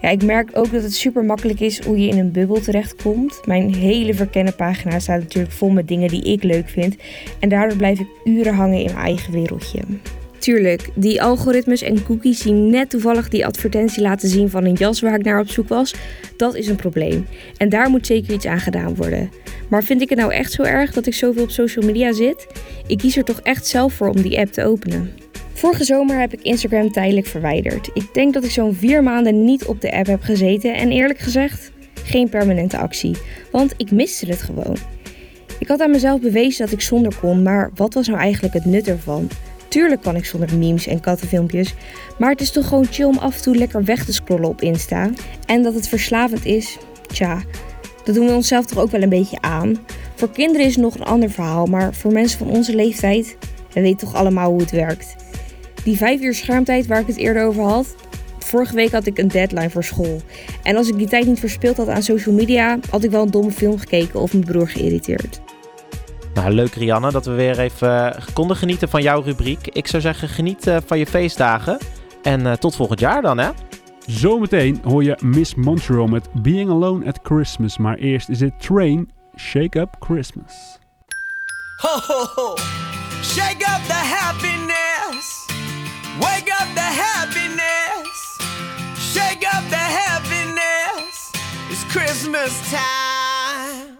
Ja, 0.02 0.10
ik 0.10 0.24
merk 0.24 0.50
ook 0.54 0.72
dat 0.72 0.84
het 0.84 0.94
super 0.94 1.24
makkelijk 1.24 1.60
is 1.60 1.84
hoe 1.84 2.00
je 2.00 2.08
in 2.08 2.18
een 2.18 2.32
bubbel 2.32 2.62
terechtkomt. 2.62 3.42
Mijn 3.46 3.76
hele 3.76 4.14
verkennen 4.14 4.56
pagina 4.56 5.00
staat 5.00 5.20
natuurlijk 5.20 5.54
vol 5.54 5.70
met 5.70 5.88
dingen 5.88 6.10
die 6.10 6.24
ik 6.24 6.44
leuk 6.44 6.70
vind. 6.70 6.96
En 7.40 7.50
daardoor 7.50 7.78
blijf 7.78 8.00
ik 8.00 8.08
uren 8.24 8.54
hangen 8.54 8.80
in 8.80 8.86
mijn 8.94 9.06
eigen 9.06 9.34
wereldje. 9.34 9.80
Tuurlijk, 10.38 10.90
die 10.96 11.22
algoritmes 11.22 11.82
en 11.82 12.04
cookies 12.04 12.42
die 12.42 12.54
net 12.54 12.90
toevallig 12.90 13.30
die 13.30 13.46
advertentie 13.46 14.02
laten 14.02 14.30
zien 14.30 14.50
van 14.50 14.66
een 14.66 14.74
jas 14.74 15.02
waar 15.02 15.16
ik 15.16 15.24
naar 15.24 15.40
op 15.40 15.50
zoek 15.50 15.68
was, 15.68 15.96
dat 16.38 16.56
is 16.56 16.68
een 16.68 16.76
probleem. 16.76 17.28
En 17.58 17.70
daar 17.70 17.90
moet 17.90 18.06
zeker 18.06 18.34
iets 18.34 18.46
aan 18.46 18.60
gedaan 18.60 18.96
worden. 18.96 19.30
Maar 19.70 19.84
vind 19.84 20.02
ik 20.02 20.10
het 20.10 20.18
nou 20.18 20.34
echt 20.34 20.52
zo 20.52 20.64
erg 20.64 20.94
dat 20.94 21.08
ik 21.08 21.14
zoveel 21.14 21.44
op 21.44 21.50
social 21.50 21.86
media 21.86 22.14
zit? 22.14 22.48
Ik 22.88 22.98
kies 22.98 23.18
er 23.18 23.24
toch 23.24 23.40
echt 23.40 23.68
zelf 23.68 23.94
voor 23.94 24.10
om 24.10 24.22
die 24.22 24.40
app 24.40 24.52
te 24.52 24.64
openen. 24.64 25.12
Vorige 25.62 25.84
zomer 25.84 26.20
heb 26.20 26.34
ik 26.34 26.42
Instagram 26.42 26.92
tijdelijk 26.92 27.28
verwijderd. 27.28 27.90
Ik 27.94 28.14
denk 28.14 28.34
dat 28.34 28.44
ik 28.44 28.52
zo'n 28.52 28.74
vier 28.74 29.04
maanden 29.04 29.44
niet 29.44 29.66
op 29.66 29.82
de 29.82 29.92
app 29.92 30.08
heb 30.08 30.22
gezeten 30.22 30.74
en 30.76 30.92
eerlijk 30.92 31.20
gezegd, 31.20 31.72
geen 32.04 32.30
permanente 32.30 32.78
actie. 32.78 33.18
Want 33.52 33.74
ik 33.78 33.92
miste 33.92 34.26
het 34.26 34.42
gewoon. 34.42 34.78
Ik 35.60 35.68
had 35.68 35.82
aan 35.82 35.92
mezelf 35.92 36.22
bewezen 36.22 36.66
dat 36.66 36.74
ik 36.74 36.82
zonder 36.82 37.16
kon, 37.20 37.44
maar 37.44 37.72
wat 37.76 37.94
was 37.94 38.08
nou 38.08 38.20
eigenlijk 38.20 38.54
het 38.54 38.66
nut 38.66 38.88
ervan? 38.88 39.30
Tuurlijk 39.68 40.02
kan 40.02 40.16
ik 40.16 40.26
zonder 40.26 40.58
memes 40.58 40.88
en 40.88 41.00
kattenfilmpjes, 41.00 41.74
maar 42.18 42.32
het 42.32 42.42
is 42.42 42.52
toch 42.52 42.68
gewoon 42.68 42.86
chill 42.86 43.06
om 43.06 43.18
af 43.18 43.36
en 43.36 43.42
toe 43.42 43.56
lekker 43.56 43.84
weg 43.84 44.06
te 44.06 44.14
scrollen 44.14 44.50
op 44.50 44.62
Insta. 44.62 45.10
En 45.46 45.64
dat 45.64 45.74
het 45.74 45.88
verslavend 45.88 46.46
is, 46.46 46.78
tja, 47.08 47.42
dat 48.04 48.16
doen 48.16 48.26
we 48.26 48.34
onszelf 48.34 48.66
toch 48.66 48.80
ook 48.80 48.92
wel 48.92 49.02
een 49.02 49.10
beetje 49.10 49.42
aan. 49.42 49.78
Voor 50.16 50.32
kinderen 50.32 50.68
is 50.68 50.76
het 50.76 50.84
nog 50.84 50.96
een 50.96 51.06
ander 51.06 51.30
verhaal, 51.30 51.66
maar 51.66 51.94
voor 51.94 52.12
mensen 52.12 52.38
van 52.38 52.50
onze 52.50 52.76
leeftijd, 52.76 53.38
we 53.74 53.82
weten 53.82 53.98
toch 53.98 54.16
allemaal 54.16 54.50
hoe 54.50 54.62
het 54.62 54.72
werkt. 54.72 55.21
Die 55.84 55.98
vijf 55.98 56.22
uur 56.22 56.34
schermtijd 56.34 56.88
waar 56.88 57.00
ik 57.00 57.08
het 57.08 57.18
eerder 57.18 57.46
over 57.46 57.64
had, 57.64 57.96
vorige 58.40 58.76
week 58.76 58.92
had 58.92 59.06
ik 59.06 59.18
een 59.18 59.28
deadline 59.28 59.70
voor 59.70 59.84
school. 59.84 60.22
En 60.64 60.76
als 60.76 60.88
ik 60.88 60.98
die 60.98 61.08
tijd 61.08 61.26
niet 61.26 61.40
verspild 61.40 61.78
had 61.78 61.88
aan 61.88 62.04
social 62.04 62.36
media, 62.36 62.80
had 62.90 63.04
ik 63.04 63.12
wel 63.12 63.22
een 63.22 63.32
domme 63.32 63.52
film 63.52 63.80
gekeken 63.80 64.20
of 64.20 64.34
mijn 64.34 64.46
broer 64.46 64.70
geïrriteerd. 64.70 65.42
Nou, 66.34 66.52
leuk 66.52 66.74
Rianne 66.74 67.12
dat 67.12 67.26
we 67.26 67.32
weer 67.32 67.60
even 67.60 68.16
eh, 68.16 68.26
konden 68.34 68.58
genieten 68.58 68.90
van 68.90 69.02
jouw 69.02 69.22
rubriek. 69.22 69.68
Ik 69.68 69.88
zou 69.88 70.02
zeggen, 70.02 70.30
geniet 70.30 70.68
eh, 70.68 70.78
van 70.86 70.98
je 70.98 71.06
feestdagen. 71.06 71.78
En 72.24 72.46
eh, 72.46 72.54
tot 72.54 72.76
volgend 72.76 73.00
jaar 73.00 73.22
dan, 73.22 73.38
hè? 73.38 73.50
Zometeen 74.06 74.80
hoor 74.84 75.04
je 75.04 75.18
Miss 75.24 75.56
Montreal 75.56 76.08
met 76.08 76.28
Being 76.34 76.70
Alone 76.70 77.06
at 77.06 77.20
Christmas. 77.24 77.78
Maar 77.78 77.96
eerst 77.96 78.30
is 78.30 78.40
het 78.40 78.60
Train 78.60 79.10
Shake 79.38 79.80
Up 79.80 79.96
Christmas. 80.00 80.80
Ho, 81.82 82.00
ho, 82.08 82.26
ho. 82.36 82.56
Shake 83.22 83.62
up 83.62 83.88
the 83.88 83.94
happiness. 83.94 84.81
Wake 86.22 86.50
up 86.54 86.70
the 86.76 86.90
happiness. 87.06 88.38
Shake 88.96 89.44
up 89.56 89.64
the 89.70 89.86
happiness. 90.02 91.32
It's 91.70 91.84
Christmas 91.92 92.54
time. 92.70 93.98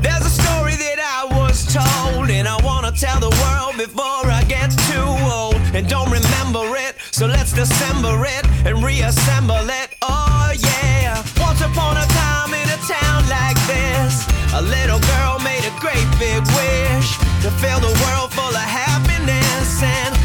There's 0.00 0.24
a 0.24 0.34
story 0.42 0.76
that 0.80 0.98
I 0.98 1.28
was 1.36 1.68
told, 1.68 2.30
and 2.30 2.48
I 2.48 2.56
want 2.64 2.86
to 2.88 2.92
tell 2.98 3.20
the 3.20 3.34
world 3.44 3.76
before 3.76 4.24
I 4.32 4.42
get 4.48 4.70
too 4.88 5.10
old. 5.28 5.60
And 5.76 5.86
don't 5.86 6.10
remember 6.10 6.64
it, 6.76 6.96
so 7.12 7.26
let's 7.26 7.52
dissemble 7.52 8.24
it 8.24 8.44
and 8.64 8.82
reassemble 8.82 9.68
it. 9.68 9.88
Oh, 10.00 10.52
yeah. 10.56 11.20
Once 11.36 11.60
upon 11.60 11.96
a 11.96 12.06
time 12.08 12.54
in 12.56 12.68
a 12.72 12.80
town 12.88 13.20
like 13.28 13.60
this, 13.68 14.24
a 14.56 14.62
little 14.62 15.00
girl 15.12 15.38
made 15.44 15.64
a 15.68 15.74
great 15.78 16.08
big 16.16 16.40
wish 16.56 17.08
to 17.44 17.50
fill 17.60 17.80
the 17.80 17.92
world 18.08 18.32
full 18.32 18.48
of 18.48 18.68
happiness 18.68 19.82
and 19.82 20.19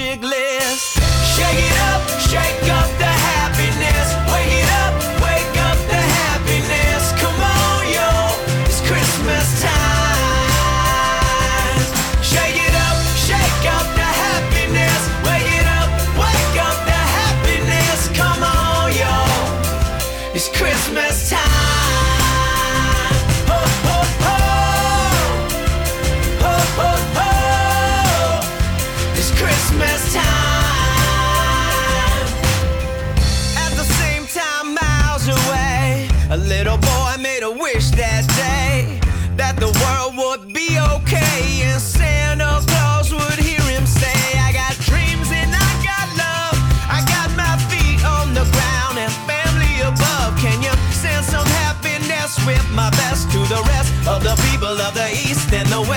magic 0.00 0.22
list. 0.22 0.98
Shake 1.36 1.58
it 1.58 1.80
up, 1.92 2.20
shake 2.20 2.62
up 2.64 2.69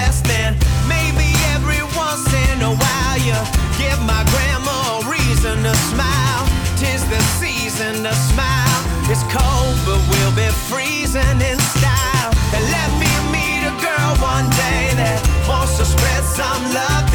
Maybe 0.03 1.31
every 1.55 1.81
once 1.95 2.27
in 2.27 2.61
a 2.61 2.75
while 2.75 3.17
you 3.23 3.39
give 3.79 3.99
my 4.03 4.23
grandma 4.35 4.99
reason 5.07 5.63
to 5.63 5.73
smile. 5.91 6.43
Tis 6.75 7.07
the 7.07 7.21
season 7.39 8.03
to 8.03 8.13
smile. 8.13 8.79
It's 9.07 9.23
cold, 9.31 9.77
but 9.87 10.01
we'll 10.11 10.35
be 10.35 10.49
freezing 10.67 11.39
in 11.39 11.57
style. 11.59 12.31
And 12.51 12.63
let 12.67 12.89
me 12.99 13.11
meet 13.31 13.63
a 13.63 13.73
girl 13.79 14.11
one 14.19 14.49
day 14.59 14.91
that 14.99 15.23
wants 15.47 15.77
to 15.77 15.85
spread 15.85 16.23
some 16.25 16.61
love 16.73 17.12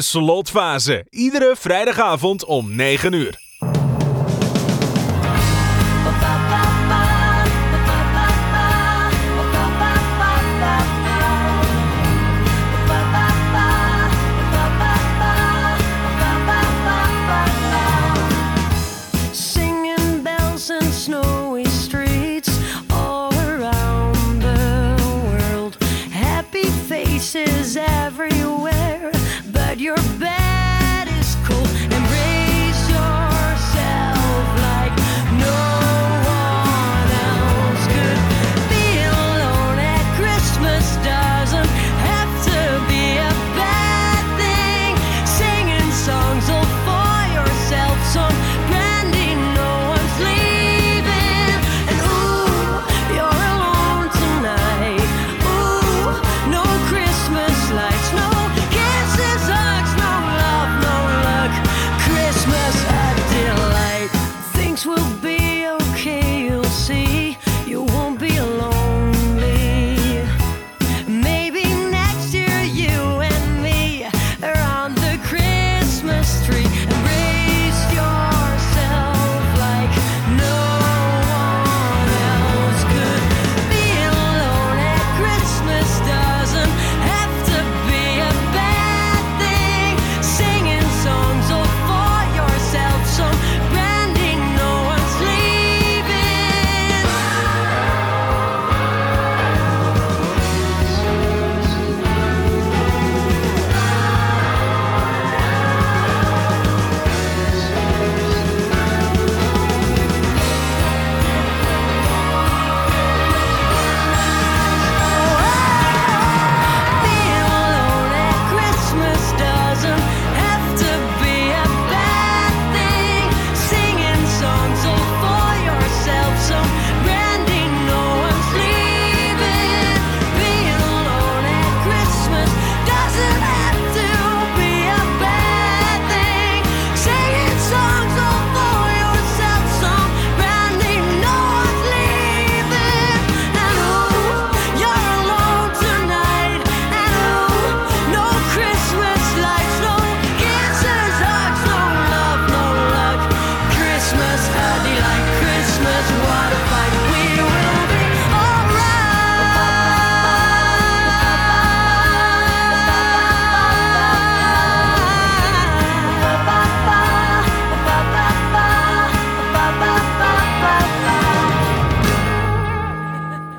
De 0.00 0.06
slotfase. 0.06 1.06
Iedere 1.10 1.54
vrijdagavond 1.58 2.44
om 2.44 2.74
9 2.76 3.12
uur. 3.12 3.49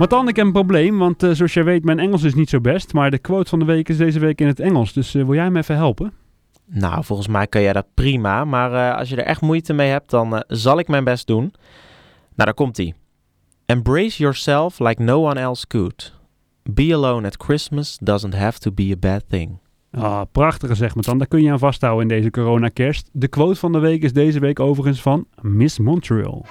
Maar 0.01 0.09
dan, 0.09 0.27
ik 0.27 0.35
heb 0.35 0.45
een 0.45 0.51
probleem, 0.51 0.97
want 0.97 1.23
eh, 1.23 1.31
zoals 1.31 1.53
jij 1.53 1.63
weet, 1.63 1.83
mijn 1.83 1.99
Engels 1.99 2.23
is 2.23 2.33
niet 2.33 2.49
zo 2.49 2.59
best. 2.59 2.93
Maar 2.93 3.11
de 3.11 3.17
quote 3.17 3.49
van 3.49 3.59
de 3.59 3.65
week 3.65 3.89
is 3.89 3.97
deze 3.97 4.19
week 4.19 4.41
in 4.41 4.47
het 4.47 4.59
Engels. 4.59 4.93
Dus 4.93 5.15
eh, 5.15 5.23
wil 5.23 5.33
jij 5.33 5.49
me 5.49 5.59
even 5.59 5.75
helpen? 5.75 6.13
Nou, 6.65 7.03
volgens 7.03 7.27
mij 7.27 7.47
kan 7.47 7.61
jij 7.61 7.73
dat 7.73 7.85
prima. 7.93 8.45
Maar 8.45 8.73
eh, 8.73 8.97
als 8.97 9.09
je 9.09 9.15
er 9.15 9.25
echt 9.25 9.41
moeite 9.41 9.73
mee 9.73 9.89
hebt, 9.89 10.09
dan 10.09 10.43
zal 10.47 10.79
ik 10.79 10.87
mijn 10.87 11.03
best 11.03 11.27
doen. 11.27 11.41
Nou, 11.41 11.51
daar 12.35 12.53
komt 12.53 12.77
ie. 12.77 12.95
Embrace 13.65 14.17
yourself 14.17 14.79
like 14.79 15.03
no 15.03 15.27
one 15.29 15.39
else 15.39 15.67
could. 15.67 16.13
Be 16.63 16.93
alone 16.93 17.27
at 17.27 17.43
Christmas 17.43 17.97
doesn't 18.01 18.35
have 18.35 18.59
to 18.59 18.71
be 18.71 18.91
a 18.93 18.99
bad 18.99 19.23
thing. 19.29 19.59
Ah, 19.91 20.21
prachtige 20.31 20.75
zeg 20.75 20.95
maar 20.95 21.03
dan. 21.03 21.17
Daar 21.17 21.27
kun 21.27 21.41
je 21.41 21.51
aan 21.51 21.59
vasthouden 21.59 22.01
in 22.01 22.17
deze 22.17 22.31
corona-kerst. 22.31 23.09
De 23.11 23.27
quote 23.27 23.59
van 23.59 23.71
de 23.71 23.79
week 23.79 24.03
is 24.03 24.13
deze 24.13 24.39
week 24.39 24.59
overigens 24.59 25.01
van 25.01 25.27
Miss 25.41 25.79
Montreal. 25.79 26.45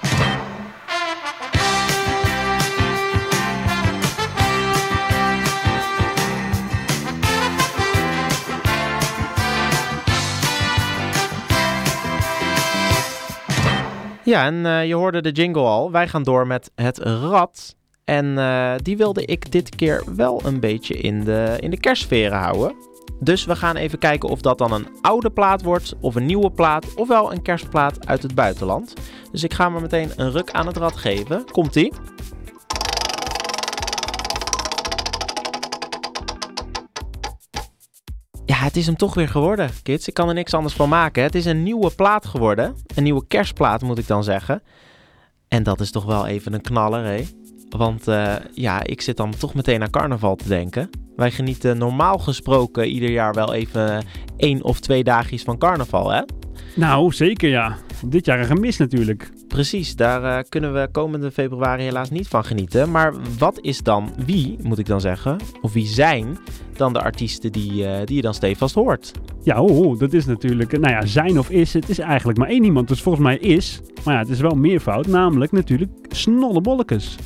Ja, 14.23 14.45
en 14.45 14.65
eh, 14.65 14.87
je 14.87 14.95
hoorde 14.95 15.21
de 15.21 15.31
jingle 15.31 15.61
al. 15.61 15.91
Wij 15.91 16.07
gaan 16.07 16.23
door 16.23 16.47
met 16.47 16.71
het 16.75 16.97
rad. 16.97 17.75
En 18.03 18.37
eh, 18.37 18.73
die 18.77 18.97
wilde 18.97 19.25
ik 19.25 19.51
dit 19.51 19.75
keer 19.75 20.03
wel 20.15 20.41
een 20.45 20.59
beetje 20.59 20.93
in 20.93 21.23
de, 21.23 21.55
in 21.59 21.69
de 21.69 22.29
houden. 22.31 22.75
Dus 23.19 23.45
we 23.45 23.55
gaan 23.55 23.75
even 23.75 23.99
kijken 23.99 24.29
of 24.29 24.41
dat 24.41 24.57
dan 24.57 24.71
een 24.71 24.87
oude 25.01 25.29
plaat 25.29 25.61
wordt, 25.61 25.95
of 25.99 26.15
een 26.15 26.25
nieuwe 26.25 26.51
plaat, 26.51 26.93
of 26.95 27.07
wel 27.07 27.31
een 27.31 27.41
kerstplaat 27.41 28.07
uit 28.07 28.23
het 28.23 28.35
buitenland. 28.35 28.93
Dus 29.31 29.43
ik 29.43 29.53
ga 29.53 29.69
maar 29.69 29.81
meteen 29.81 30.11
een 30.15 30.31
ruk 30.31 30.51
aan 30.51 30.67
het 30.67 30.77
rad 30.77 30.95
geven. 30.95 31.45
Komt-ie? 31.51 31.93
Ja, 38.51 38.57
het 38.57 38.75
is 38.75 38.85
hem 38.85 38.95
toch 38.95 39.13
weer 39.13 39.27
geworden, 39.27 39.69
kids. 39.83 40.07
Ik 40.07 40.13
kan 40.13 40.27
er 40.27 40.33
niks 40.33 40.53
anders 40.53 40.73
van 40.73 40.89
maken. 40.89 41.23
Het 41.23 41.35
is 41.35 41.45
een 41.45 41.63
nieuwe 41.63 41.91
plaat 41.95 42.25
geworden. 42.25 42.75
Een 42.95 43.03
nieuwe 43.03 43.27
kerstplaat, 43.27 43.81
moet 43.81 43.97
ik 43.97 44.07
dan 44.07 44.23
zeggen. 44.23 44.63
En 45.47 45.63
dat 45.63 45.79
is 45.79 45.91
toch 45.91 46.05
wel 46.05 46.27
even 46.27 46.53
een 46.53 46.61
knaller, 46.61 47.05
hè? 47.05 47.23
Want 47.69 48.07
eh, 48.07 48.35
ja, 48.53 48.83
ik 48.83 49.01
zit 49.01 49.17
dan 49.17 49.35
toch 49.37 49.53
meteen 49.53 49.81
aan 49.81 49.89
carnaval 49.89 50.35
te 50.35 50.47
denken. 50.47 50.89
Wij 51.15 51.31
genieten 51.31 51.77
normaal 51.77 52.17
gesproken 52.17 52.87
ieder 52.87 53.09
jaar 53.09 53.33
wel 53.33 53.53
even 53.53 54.05
één 54.37 54.63
of 54.63 54.79
twee 54.79 55.03
dagjes 55.03 55.43
van 55.43 55.57
carnaval, 55.57 56.11
hè? 56.11 56.21
Nou, 56.75 57.11
zeker 57.11 57.49
ja. 57.49 57.77
Dit 58.05 58.25
jaar 58.25 58.39
een 58.39 58.45
gemis 58.45 58.77
natuurlijk. 58.77 59.31
Precies, 59.47 59.95
daar 59.95 60.23
eh, 60.23 60.43
kunnen 60.49 60.73
we 60.73 60.87
komende 60.91 61.31
februari 61.31 61.83
helaas 61.83 62.09
niet 62.09 62.27
van 62.27 62.43
genieten. 62.45 62.91
Maar 62.91 63.13
wat 63.37 63.59
is 63.61 63.83
dan, 63.83 64.13
wie 64.25 64.57
moet 64.63 64.77
ik 64.77 64.85
dan 64.85 65.01
zeggen, 65.01 65.37
of 65.61 65.73
wie 65.73 65.87
zijn 65.87 66.37
dan 66.75 66.93
de 66.93 67.01
artiesten 67.01 67.51
die, 67.51 67.85
eh, 67.85 68.05
die 68.05 68.15
je 68.15 68.21
dan 68.21 68.33
stevast 68.33 68.75
hoort? 68.75 69.11
Ja, 69.43 69.61
oh, 69.61 69.99
dat 69.99 70.13
is 70.13 70.25
natuurlijk, 70.25 70.71
nou 70.71 70.93
ja, 70.93 71.05
zijn 71.05 71.39
of 71.39 71.49
is. 71.49 71.73
Het 71.73 71.89
is 71.89 71.99
eigenlijk 71.99 72.37
maar 72.37 72.49
één 72.49 72.63
iemand. 72.63 72.87
Dus 72.87 73.01
volgens 73.01 73.23
mij 73.23 73.37
is, 73.37 73.81
maar 74.03 74.13
ja, 74.13 74.19
het 74.19 74.29
is 74.29 74.39
wel 74.39 74.55
meervoud. 74.55 75.07
Namelijk 75.07 75.51
natuurlijk 75.51 75.91
Snollebollekes. 76.09 77.17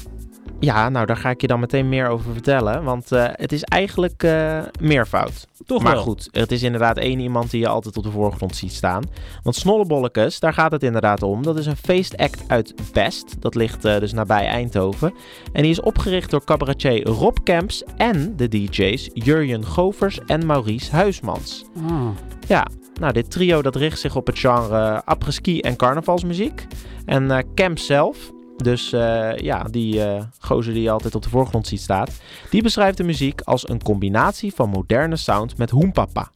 Ja, 0.60 0.90
nou 0.90 1.06
daar 1.06 1.18
ga 1.18 1.30
ik 1.30 1.42
je 1.42 1.48
dan 1.48 1.60
meteen 1.60 1.90
meer 1.90 2.08
over 2.08 2.34
vertellen. 2.34 2.84
Want 2.84 3.12
eh, 3.12 3.26
het 3.32 3.52
is 3.52 3.64
eigenlijk 3.64 4.24
eh, 4.24 4.60
meervoud. 4.80 5.48
Toch 5.66 5.84
maar 5.84 5.94
wel. 5.94 6.02
goed, 6.02 6.30
het 6.32 6.52
is 6.52 6.64
inderdaad 6.64 6.98
één 6.98 7.20
iemand 7.20 7.52
die 7.52 7.60
je 7.60 7.68
altijd 7.68 7.98
op 7.98 8.04
de 8.04 8.12
voorgrond 8.12 8.56
ziet 8.56 8.74
staan. 8.74 9.04
Want 9.44 9.56
Snollebollekes, 9.56 10.40
daar 10.40 10.54
gaat 10.54 10.72
het 10.72 10.84
inderdaad 10.84 11.24
om. 11.24 11.44
Dat 11.44 11.58
is 11.58 11.66
een 11.66 11.78
feestact 11.78 12.44
uit 12.48 12.74
Best. 12.94 13.42
Dat 13.42 13.56
ligt 13.56 13.86
eh, 13.86 14.00
dus 14.00 14.14
nabij 14.14 14.48
Eindhoven. 14.48 15.14
En 15.54 15.62
die 15.62 15.72
is 15.72 15.82
opgericht 15.82 16.30
door 16.30 16.44
cabaretier 16.44 17.04
Rob 17.04 17.38
Kemps 17.44 17.84
en 17.98 18.36
de 18.36 18.48
DJ's 18.48 19.10
Jurjen 19.14 19.66
Govers 19.66 20.20
en 20.26 20.46
Maurice 20.46 20.92
Huismans. 20.92 21.66
Ah. 21.90 22.08
Ja, 22.48 22.68
nou 23.00 23.14
dit 23.14 23.32
trio 23.32 23.62
dat 23.62 23.76
richt 23.76 24.00
zich 24.00 24.16
op 24.16 24.28
het 24.28 24.40
genre 24.40 25.06
apres-ski 25.06 25.60
en 25.60 25.76
carnavalsmuziek. 25.76 26.68
En 27.06 27.46
Kemp 27.54 27.80
zelf, 27.80 28.32
dus 28.58 28.94
eh, 28.94 29.38
ja, 29.38 29.64
die 29.64 30.04
eh 30.04 30.24
gozer 30.40 30.74
die 30.74 30.82
je 30.82 30.90
altijd 30.90 31.16
op 31.16 31.24
de 31.24 31.30
voorgrond 31.30 31.68
ziet 31.68 31.82
staat, 31.82 32.12
die 32.50 32.62
beschrijft 32.62 32.98
de 32.98 33.04
muziek 33.04 33.42
als 33.42 33.70
een 33.70 33.84
combinatie 33.84 34.54
van 34.54 34.70
moderne 34.70 35.16
sound 35.16 35.58
met 35.58 35.70
hoempapa. 35.70 36.32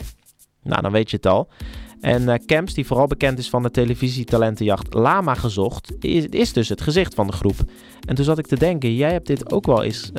Nou, 0.64 0.82
dan 0.82 0.92
weet 0.92 1.10
je 1.10 1.16
het 1.16 1.26
al. 1.26 1.48
En 2.02 2.30
eh 2.30 2.40
Kemps, 2.46 2.74
die 2.74 2.86
vooral 2.86 3.08
bekend 3.08 3.38
is 3.38 3.50
van 3.50 3.64
de 3.64 3.72
televisietalentenjacht 3.72 4.94
Lama 4.94 5.34
gezocht, 5.34 5.94
is, 6.30 6.54
dus 6.54 6.70
het 6.70 6.82
gezicht 6.82 7.14
van 7.14 7.28
de 7.28 7.34
groep. 7.34 7.56
En 8.08 8.16
toen 8.16 8.26
zat 8.26 8.38
ik 8.38 8.48
te 8.48 8.58
denken, 8.58 8.96
jij 8.96 9.12
hebt 9.12 9.28
dit 9.28 9.52
ook 9.52 9.66
wel 9.66 9.84
eens 9.84 10.12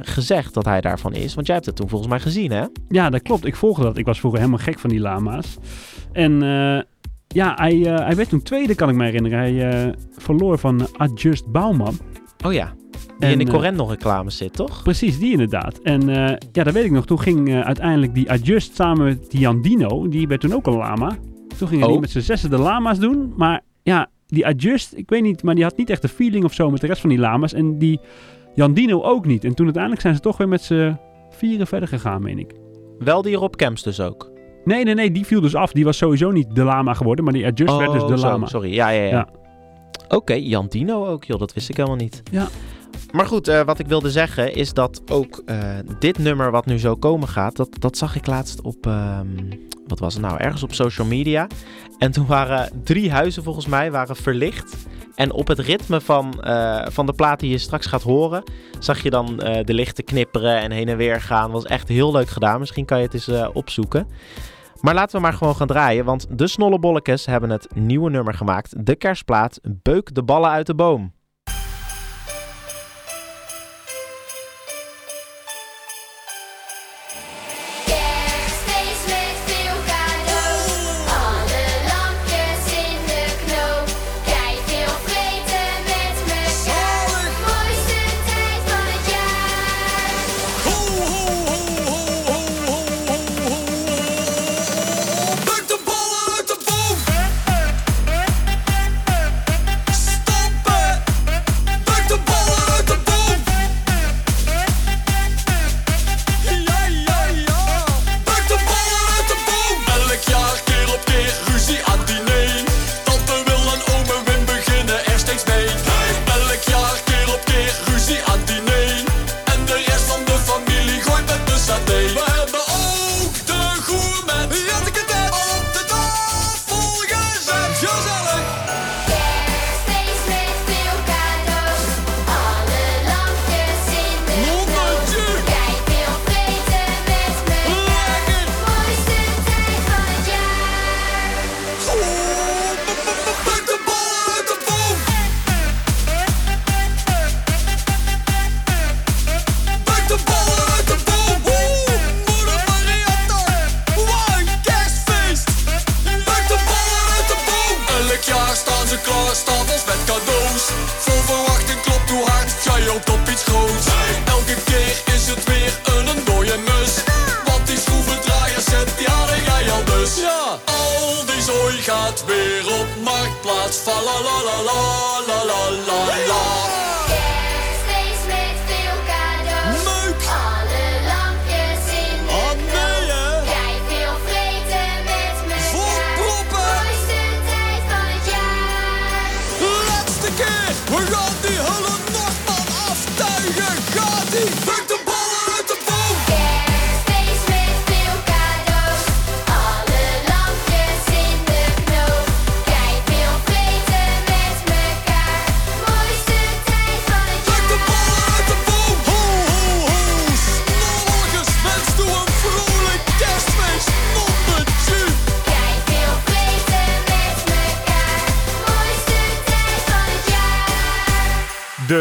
gezegd 0.00 0.54
dat 0.54 0.64
hij 0.64 0.80
daarvan 0.80 1.14
is, 1.14 1.34
want 1.34 1.46
jij 1.46 1.54
hebt 1.54 1.66
het 1.66 1.76
toen 1.76 1.88
volgens 1.88 2.10
mij 2.10 2.20
gezien, 2.20 2.50
hè? 2.50 2.64
Ja, 2.88 3.10
dat 3.10 3.22
klopt. 3.22 3.44
Ik 3.44 3.56
volgde 3.56 3.82
dat. 3.82 3.96
Ik 3.96 4.04
was 4.04 4.18
vroeger 4.18 4.40
helemaal 4.40 4.62
gek 4.64 4.78
van 4.78 4.90
die 4.90 5.00
lama's. 5.00 5.56
En 6.12 6.42
ja, 7.36 7.54
hij, 7.54 7.86
eh, 7.86 8.04
hij 8.06 8.16
werd 8.16 8.28
toen 8.28 8.42
tweede, 8.42 8.74
kan 8.74 8.88
ik 8.88 8.94
me 8.94 9.04
herinneren. 9.04 9.38
Hij 9.38 9.70
eh, 9.70 9.92
verloor 10.10 10.58
van 10.58 10.88
Adjust 10.96 11.46
Bouwman. 11.52 11.98
Oh 12.44 12.52
ja, 12.52 12.74
die 12.90 13.00
En, 13.18 13.30
in 13.30 13.38
de 13.38 13.44
eh, 13.44 13.50
Corendon 13.50 13.88
reclame 13.88 14.30
zit, 14.30 14.52
toch? 14.52 14.82
Precies, 14.82 15.18
die 15.18 15.30
inderdaad. 15.30 15.78
En 15.78 16.08
ja, 16.52 16.62
dat 16.62 16.72
weet 16.72 16.84
ik 16.84 16.90
nog. 16.90 17.06
Toen 17.06 17.20
ging 17.20 17.54
uiteindelijk 17.64 18.14
die 18.14 18.30
Adjust 18.30 18.74
samen 18.74 19.04
met 19.04 19.30
die 19.30 19.40
Jan 19.40 19.62
Dino, 19.62 20.08
die 20.08 20.28
werd 20.28 20.40
toen 20.40 20.54
ook 20.54 20.66
een 20.66 20.76
lama. 20.76 21.16
Toen 21.58 21.68
gingen 21.68 21.86
die 21.86 21.94
Oh. 21.94 22.00
met 22.00 22.10
z'n 22.10 22.20
zessen 22.20 22.50
de 22.50 22.58
lama's 22.58 22.98
doen. 22.98 23.32
Maar 23.36 23.60
ja, 23.82 24.10
die 24.26 24.46
Adjust, 24.46 24.92
ik 24.94 25.10
weet 25.10 25.22
niet, 25.22 25.42
maar 25.42 25.54
die 25.54 25.64
had 25.64 25.76
niet 25.76 25.90
echt 25.90 26.02
de 26.02 26.08
feeling 26.08 26.44
of 26.44 26.52
zo 26.52 26.70
met 26.70 26.80
de 26.80 26.86
rest 26.86 27.00
van 27.00 27.10
die 27.10 27.18
lama's. 27.18 27.52
En 27.52 27.78
die 27.78 28.00
Jan 28.54 28.74
Dino 28.74 29.02
ook 29.02 29.26
niet. 29.26 29.44
En 29.44 29.54
toen 29.54 29.64
uiteindelijk 29.64 30.02
zijn 30.02 30.14
ze 30.14 30.20
toch 30.20 30.36
weer 30.36 30.48
met 30.48 30.62
z'n 30.62 30.96
vieren 31.30 31.66
verder 31.66 31.88
gegaan, 31.88 32.22
meen 32.22 32.38
ik. 32.38 32.52
Wel 32.98 33.22
die 33.22 33.36
Rob 33.36 33.54
Kemps 33.54 33.82
dus 33.82 34.00
ook. 34.00 34.35
Nee, 34.66 34.84
nee, 34.84 34.94
nee, 34.94 35.10
die 35.10 35.26
viel 35.26 35.40
dus 35.40 35.54
af. 35.54 35.72
Die 35.72 35.84
was 35.84 35.96
sowieso 35.96 36.30
niet 36.30 36.54
de 36.54 36.64
lama 36.64 36.94
geworden, 36.94 37.24
maar 37.24 37.32
die 37.32 37.46
Adjust 37.46 37.76
werd 37.76 37.92
dus 37.92 38.04
de 38.04 38.12
Oh, 38.12 38.18
zo, 38.18 38.26
lama. 38.26 38.46
Sorry, 38.46 38.74
ja, 38.74 38.88
ja, 38.88 39.02
ja. 39.02 39.10
Ja. 39.10 39.28
Oké, 40.08 40.34
Jan 40.34 40.66
Dino 40.68 41.06
ook, 41.06 41.24
joh, 41.24 41.38
dat 41.38 41.52
wist 41.52 41.68
ik 41.68 41.76
helemaal 41.76 41.96
niet. 41.96 42.22
Ja. 42.30 42.48
Maar 43.12 43.26
goed, 43.26 43.48
eh, 43.48 43.62
wat 43.62 43.78
ik 43.78 43.86
wilde 43.86 44.10
zeggen 44.10 44.54
is 44.54 44.72
dat 44.72 45.02
ook 45.10 45.42
eh, 45.46 45.58
dit 45.98 46.18
nummer 46.18 46.50
wat 46.50 46.66
nu 46.66 46.78
zo 46.78 46.94
komen 46.94 47.28
gaat, 47.28 47.56
dat, 47.56 47.68
dat 47.78 47.96
zag 47.96 48.16
ik 48.16 48.26
laatst 48.26 48.60
op, 48.60 48.86
ehm, 48.86 49.26
wat 49.86 49.98
was 49.98 50.14
het 50.14 50.22
nou, 50.22 50.38
ergens 50.38 50.62
op 50.62 50.74
social 50.74 51.06
media. 51.06 51.46
En 51.98 52.12
toen 52.12 52.26
waren 52.26 52.70
drie 52.84 53.10
huizen 53.10 53.42
volgens 53.42 53.66
mij 53.66 53.90
waren 53.90 54.16
verlicht. 54.16 54.76
En 55.14 55.32
op 55.32 55.48
het 55.48 55.58
ritme 55.58 56.00
van, 56.00 56.42
eh, 56.42 56.86
van 56.88 57.06
de 57.06 57.12
plaat 57.12 57.40
die 57.40 57.50
je 57.50 57.58
straks 57.58 57.86
gaat 57.86 58.02
horen, 58.02 58.42
zag 58.78 59.02
je 59.02 59.10
dan 59.10 59.36
de 59.36 59.74
lichten 59.74 60.04
knipperen 60.04 60.60
en 60.60 60.70
heen 60.70 60.88
en 60.88 60.96
weer 60.96 61.20
gaan. 61.20 61.50
Was 61.50 61.64
echt 61.64 61.88
heel 61.88 62.12
leuk 62.12 62.28
gedaan. 62.28 62.60
Misschien 62.60 62.84
kan 62.84 62.98
je 62.98 63.04
het 63.04 63.14
eens 63.14 63.52
opzoeken. 63.52 64.06
Maar 64.80 64.94
laten 64.94 65.16
we 65.16 65.22
maar 65.22 65.32
gewoon 65.32 65.56
gaan 65.56 65.66
draaien, 65.66 66.04
want 66.04 66.38
de 66.38 66.46
Snollebollekes 66.46 67.26
hebben 67.26 67.50
het 67.50 67.68
nieuwe 67.74 68.10
nummer 68.10 68.34
gemaakt. 68.34 68.86
De 68.86 68.96
kerstplaat 68.96 69.60
Beuk 69.62 70.14
de 70.14 70.22
ballen 70.22 70.50
uit 70.50 70.66
de 70.66 70.74
boom. 70.74 71.15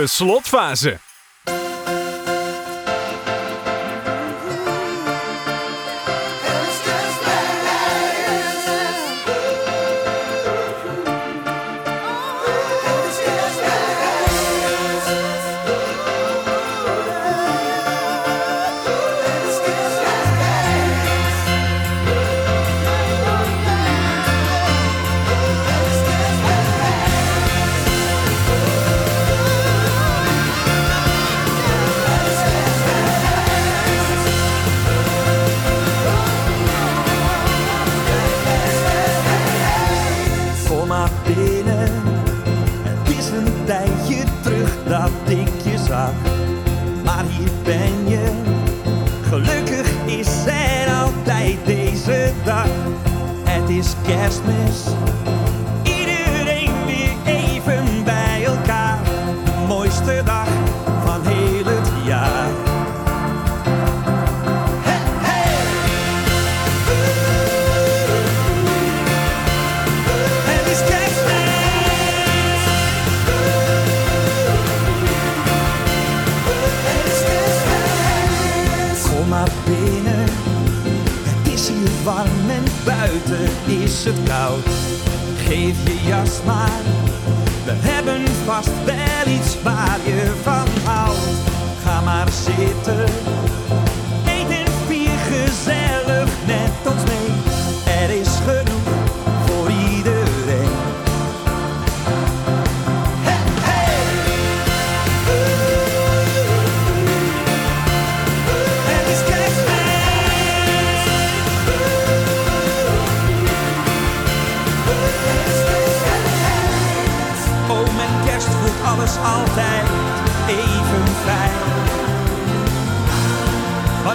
Slotfase. 0.08 1.00
Jas 86.04 86.44
maar. 86.46 86.84
We 87.66 87.72
hebben 87.76 88.22
vast 88.46 88.84
wel 88.86 89.34
iets 89.34 89.62
waar 89.62 90.00
je 90.04 90.34
van 90.44 90.68
houdt. 90.84 91.20
Ga 91.84 92.02
maar 92.02 92.28
zitten. 92.30 93.06
Eet 94.26 94.50
en 94.50 94.72
vier 94.88 95.18
gezellig 95.32 96.30
met 96.46 96.94
ons 96.94 97.04
mee. 97.04 97.30
Er 98.04 98.10
is 98.10 98.30
genoeg 98.46 98.65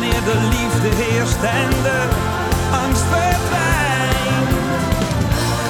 Wanneer 0.00 0.24
de 0.24 0.48
liefde 0.48 1.02
heerst 1.02 1.42
en 1.42 1.70
de 1.82 2.08
angst 2.84 3.02
verdwijnt. 3.02 4.50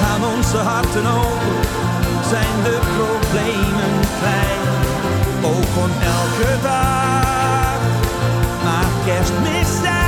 Gaan 0.01 0.23
onze 0.35 0.57
harten 0.57 1.05
open, 1.05 1.59
zijn 2.29 2.63
de 2.63 2.79
problemen 2.97 3.93
klein. 4.19 4.63
Ook 5.43 5.65
kon 5.73 5.91
elke 6.01 6.61
dag 6.61 7.79
maar 8.63 8.85
kerstmis. 9.05 10.00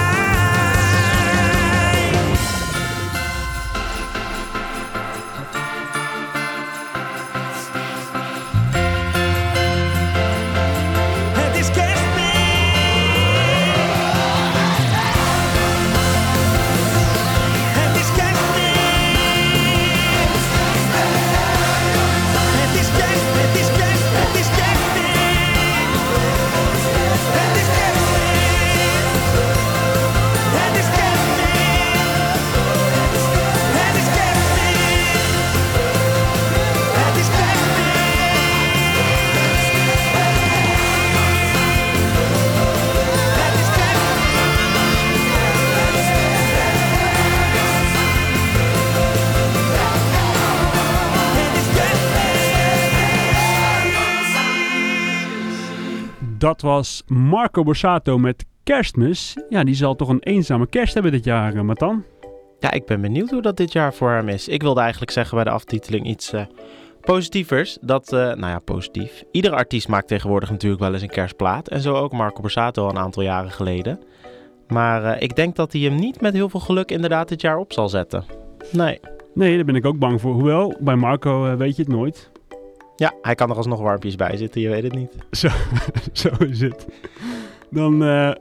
Dat 56.44 56.62
was 56.62 57.04
Marco 57.08 57.64
Borsato 57.64 58.18
met 58.18 58.46
Kerstmis. 58.64 59.38
Ja, 59.50 59.64
die 59.64 59.76
zal 59.76 59.96
toch 59.96 60.10
een 60.10 60.24
eenzame 60.24 60.68
kerst 60.68 60.94
hebben 60.94 61.12
dit 61.12 61.24
jaar, 61.24 61.56
eh, 61.56 61.62
Matan. 61.62 62.04
Ja, 62.60 62.72
ik 62.72 62.86
ben 62.86 63.02
benieuwd 63.02 63.30
hoe 63.30 63.42
dat 63.42 63.58
dit 63.58 63.72
jaar 63.72 63.94
voor 63.94 64.12
hem 64.12 64.30
is. 64.30 64.48
Ik 64.48 64.62
wilde 64.62 64.80
eigenlijk 64.80 65.12
zeggen 65.12 65.36
bij 65.36 65.44
de 65.44 65.50
aftiteling 65.50 66.08
iets 66.08 66.34
eh, 66.34 66.46
positievers. 67.02 67.78
Dat, 67.82 68.14
eh, 68.14 68.20
nou 68.20 68.48
ja, 68.48 68.60
positief. 68.60 69.24
Iedere 69.32 69.56
artiest 69.56 69.88
maakt 69.88 70.08
tegenwoordig 70.08 70.50
natuurlijk 70.50 70.82
wel 70.82 70.94
eens 70.94 71.02
een 71.02 71.10
kerstplaat. 71.10 71.68
En 71.68 71.82
zo 71.82 71.94
ook 71.96 72.12
Marco 72.12 72.42
Borsato 72.42 72.90
een 72.90 72.98
aantal 72.98 73.24
jaren 73.24 73.52
geleden. 73.52 74.00
Maar 74.68 75.22
ik 75.22 75.36
denk 75.36 75.56
dat 75.56 75.72
hij 75.72 75.82
hem 75.82 75.96
niet 75.96 76.22
met 76.22 76.34
heel 76.34 76.50
veel 76.50 76.60
geluk 76.60 76.92
inderdaad 76.92 77.28
dit 77.28 77.42
jaar 77.42 77.58
op 77.58 77.74
zal 77.74 77.90
zetten. 77.90 78.26
Nee. 78.72 79.00
Nee, 79.34 79.56
daar 79.56 79.66
ben 79.66 79.76
ik 79.76 79.86
ook 79.86 80.00
bang 80.00 80.22
voor. 80.22 80.34
Hoewel, 80.34 80.76
bij 80.80 80.96
Marco 80.96 81.58
weet 81.58 81.76
je 81.76 81.84
het 81.84 81.92
nooit. 81.92 82.32
Ja, 83.04 83.14
hij 83.22 83.36
kan 83.36 83.50
er 83.50 83.56
alsnog 83.56 83.80
warmpjes 83.80 84.16
bij 84.16 84.38
zitten, 84.38 84.62
je 84.62 84.70
weet 84.70 84.84
het 84.84 84.96
niet. 84.96 85.16
Zo, 85.32 85.50
zo 86.12 86.30
is 86.40 86.62
het. 86.62 86.88
Dan 87.70 88.04
eh, 88.04 88.32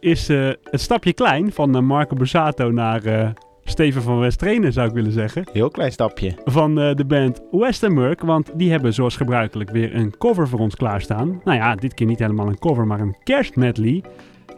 is 0.00 0.28
eh, 0.28 0.50
het 0.62 0.80
stapje 0.80 1.12
klein 1.12 1.52
van 1.52 1.76
eh, 1.76 1.82
Marco 1.82 2.16
Borsato 2.16 2.70
naar 2.70 3.32
Steven 3.64 4.02
van 4.02 4.18
Westrenen, 4.18 4.72
zou 4.72 4.88
ik 4.88 4.94
willen 4.94 5.12
zeggen. 5.12 5.48
Heel 5.52 5.70
klein 5.70 5.92
stapje. 5.92 6.34
Van 6.44 6.74
de 6.74 7.04
band 7.06 7.42
Westermerk. 7.50 8.20
Want 8.20 8.50
die 8.54 8.70
hebben 8.70 8.94
zoals 8.94 9.16
gebruikelijk 9.16 9.70
weer 9.70 9.94
een 9.94 10.16
cover 10.18 10.48
voor 10.48 10.58
ons 10.58 10.74
klaarstaan. 10.74 11.40
Nou 11.44 11.58
ja, 11.58 11.74
dit 11.74 11.94
keer 11.94 12.06
niet 12.06 12.18
helemaal 12.18 12.48
een 12.48 12.58
cover, 12.58 12.86
maar 12.86 13.00
een 13.00 13.16
kerstmedley. 13.22 14.04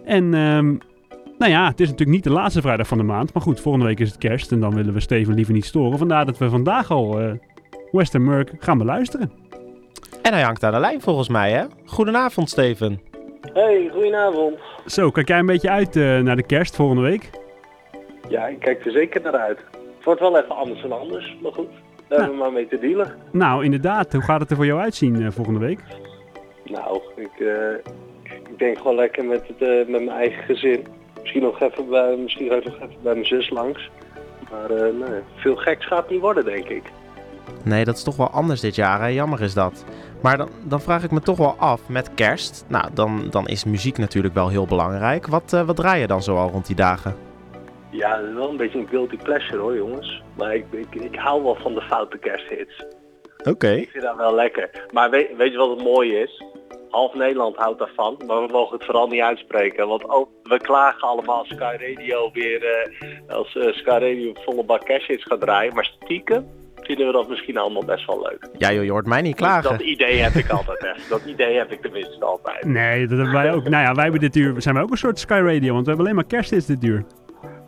En 0.05 0.35
ehm, 0.35 0.77
Nou 1.39 1.51
ja, 1.51 1.69
het 1.69 1.81
is 1.81 1.89
natuurlijk 1.89 2.17
niet 2.17 2.25
de 2.25 2.33
laatste 2.33 2.61
vrijdag 2.61 2.87
van 2.87 2.99
de 2.99 3.05
maand. 3.05 3.33
Maar 3.33 3.43
goed, 3.43 3.61
volgende 3.61 3.87
week 3.87 4.01
is 4.01 4.09
het 4.09 4.19
kerst 4.19 4.53
en 4.53 4.61
dan 4.61 4.75
willen 4.75 4.95
we 4.95 5.01
Steven 5.01 5.35
liever 5.35 5.55
niet 5.55 5.65
storen. 5.65 5.99
Vandaar 5.99 6.27
dat 6.27 6.39
we 6.39 6.49
vandaag 6.49 6.91
al 6.91 7.39
Western 7.91 8.25
Merc 8.25 8.51
gaan 8.59 8.79
beluisteren. 8.79 9.33
En 10.23 10.33
hij 10.33 10.43
hangt 10.43 10.65
aan 10.65 10.73
de 10.73 10.79
lijn 10.79 11.01
volgens 11.01 11.29
mij, 11.29 11.51
hè? 11.53 11.65
Goedenavond, 11.85 12.49
Steven. 12.49 13.01
Hey, 13.53 13.89
goedenavond. 13.93 14.59
Zo, 14.87 15.11
kijk 15.11 15.29
jij 15.29 15.39
een 15.39 15.47
beetje 15.47 15.71
uit 15.71 15.97
eh, 15.97 16.19
naar 16.19 16.37
de 16.37 16.47
kerst 16.47 16.77
volgende 16.77 17.03
week? 17.03 17.31
Ja, 18.29 18.47
ik 18.47 18.59
kijk 18.59 18.85
er 18.85 18.93
zeker 18.93 19.21
naar 19.23 19.37
uit. 19.37 19.59
Het 19.97 20.05
wordt 20.05 20.21
wel 20.21 20.39
even 20.39 20.57
anders 20.57 20.83
dan 20.83 21.01
anders, 21.01 21.37
maar 21.43 21.53
goed. 21.53 21.69
Daar 22.09 22.19
hebben 22.19 22.37
we 22.37 22.43
maar 22.43 22.53
mee 22.53 22.69
te 22.69 22.79
dealen. 22.79 23.15
Nou, 23.33 23.65
inderdaad. 23.65 24.13
Hoe 24.13 24.23
gaat 24.23 24.41
het 24.41 24.51
er 24.51 24.57
voor 24.57 24.67
jou 24.67 24.81
uitzien 24.81 25.23
eh, 25.23 25.31
volgende 25.31 25.61
week? 25.61 25.81
Nou, 26.65 27.01
ik, 27.17 27.47
eh, 27.47 27.93
ik 28.23 28.59
denk 28.59 28.79
gewoon 28.79 28.97
lekker 28.97 29.25
met, 29.25 29.47
het, 29.49 29.63
eh, 29.63 29.69
met 29.69 29.89
mijn 30.05 30.09
eigen 30.09 30.43
gezin. 30.43 30.87
Misschien 31.21 31.43
nog 31.43 31.61
even 31.61 31.89
bij, 31.89 32.17
misschien 32.17 32.47
nog 32.47 32.57
even 32.65 32.79
bij 33.03 33.13
mijn 33.15 33.27
zus 33.27 33.51
langs. 33.51 33.91
Maar 34.51 34.71
eh, 34.71 34.95
nee, 34.95 35.21
veel 35.37 35.57
geks 35.57 35.87
gaat 35.87 36.03
het 36.03 36.11
niet 36.11 36.21
worden, 36.21 36.45
denk 36.45 36.69
ik. 36.69 36.83
Nee, 37.65 37.85
dat 37.85 37.97
is 37.97 38.03
toch 38.03 38.17
wel 38.17 38.31
anders 38.31 38.61
dit 38.61 38.75
jaar, 38.75 39.01
hè? 39.01 39.07
Jammer 39.07 39.41
is 39.41 39.55
dat. 39.55 39.85
Maar 40.23 40.37
dan, 40.37 40.49
dan 40.65 40.81
vraag 40.81 41.05
ik 41.05 41.11
me 41.11 41.21
toch 41.21 41.39
wel 41.39 41.55
af, 41.59 41.89
met 41.89 42.15
kerst, 42.15 42.65
nou, 42.69 42.89
dan, 42.95 43.27
dan 43.31 43.47
is 43.47 43.65
muziek 43.65 43.99
natuurlijk 43.99 44.35
wel 44.35 44.49
heel 44.49 44.67
belangrijk. 44.67 45.27
Wat, 45.27 45.53
eh, 45.53 45.67
wat 45.67 45.77
draai 45.77 46.01
je 46.01 46.07
dan 46.07 46.23
zoal 46.23 46.51
rond 46.51 46.67
die 46.67 46.77
dagen? 46.77 47.17
Ja, 47.91 48.17
dat 48.17 48.29
is 48.29 48.35
wel 48.35 48.51
een 48.51 48.57
beetje 48.57 48.79
een 48.79 48.89
guilty 48.89 49.17
pleasure 49.17 49.59
hoor, 49.59 49.77
jongens. 49.77 50.23
Maar 50.37 50.55
ik, 50.55 50.65
ik, 50.71 50.95
ik 50.95 51.15
hou 51.15 51.43
wel 51.43 51.55
van 51.55 51.75
de 51.75 51.81
foute 51.83 52.19
kersthits. 52.19 52.85
Oké. 53.45 53.71
Ik 53.71 53.91
vind 53.91 54.05
dat 54.05 54.17
wel 54.17 54.35
lekker. 54.35 54.71
Maar 54.93 55.11
weet, 55.11 55.37
weet 55.37 55.53
je 55.53 55.59
wat 55.59 55.71
het 55.71 55.83
mooie 55.83 56.19
is? 56.19 56.45
Half 56.91 57.15
Nederland 57.15 57.57
houdt 57.57 57.79
daarvan, 57.79 58.21
maar 58.27 58.47
we 58.47 58.53
mogen 58.53 58.77
het 58.77 58.85
vooral 58.87 59.07
niet 59.07 59.21
uitspreken. 59.21 59.89
Want 59.89 60.09
ook, 60.09 60.29
we 60.43 60.59
klagen 60.59 61.09
allemaal 61.09 61.45
Sky 61.45 61.77
Radio 61.79 62.31
weer, 62.33 62.65
eh, 62.65 63.37
als 63.37 63.57
eh, 63.57 63.73
Sky 63.73 63.91
Radio 63.91 64.33
volle 64.35 64.65
bak 64.65 64.85
cash 64.85 65.07
hits 65.07 65.25
gaat 65.25 65.41
draaien. 65.41 65.75
Maar 65.75 65.91
stiekem 66.03 66.47
vinden 66.97 67.07
we 67.07 67.13
dat 67.13 67.29
misschien 67.29 67.57
allemaal 67.57 67.85
best 67.85 68.07
wel 68.07 68.23
leuk. 68.23 68.49
Ja 68.59 68.73
joh, 68.73 68.85
je 68.85 68.91
hoort 68.91 69.07
mij 69.07 69.23
niet 69.23 69.37
klagen. 69.37 69.71
Dat 69.71 69.81
idee 69.81 70.19
heb 70.19 70.35
ik 70.35 70.49
altijd 70.51 70.85
echt. 70.85 71.09
Dat 71.09 71.25
idee 71.25 71.57
heb 71.57 71.73
ik 71.73 71.81
tenminste 71.81 72.25
altijd. 72.25 72.65
Nee, 72.65 73.07
dat 73.07 73.19
hebben 73.19 73.35
wij 73.35 73.53
ook. 73.53 73.69
Nou 73.69 73.85
ja, 73.85 73.95
wij 73.95 74.03
hebben 74.03 74.21
dit 74.21 74.37
uur, 74.37 74.63
zijn 74.63 74.75
wij 74.75 74.85
ook 74.85 74.91
een 74.91 74.97
soort 74.97 75.19
Sky 75.19 75.41
Radio, 75.45 75.73
want 75.73 75.85
we 75.85 75.89
hebben 75.89 75.99
alleen 75.99 76.15
maar 76.15 76.27
kersthits 76.27 76.67
dit 76.67 76.85
uur. 76.85 77.05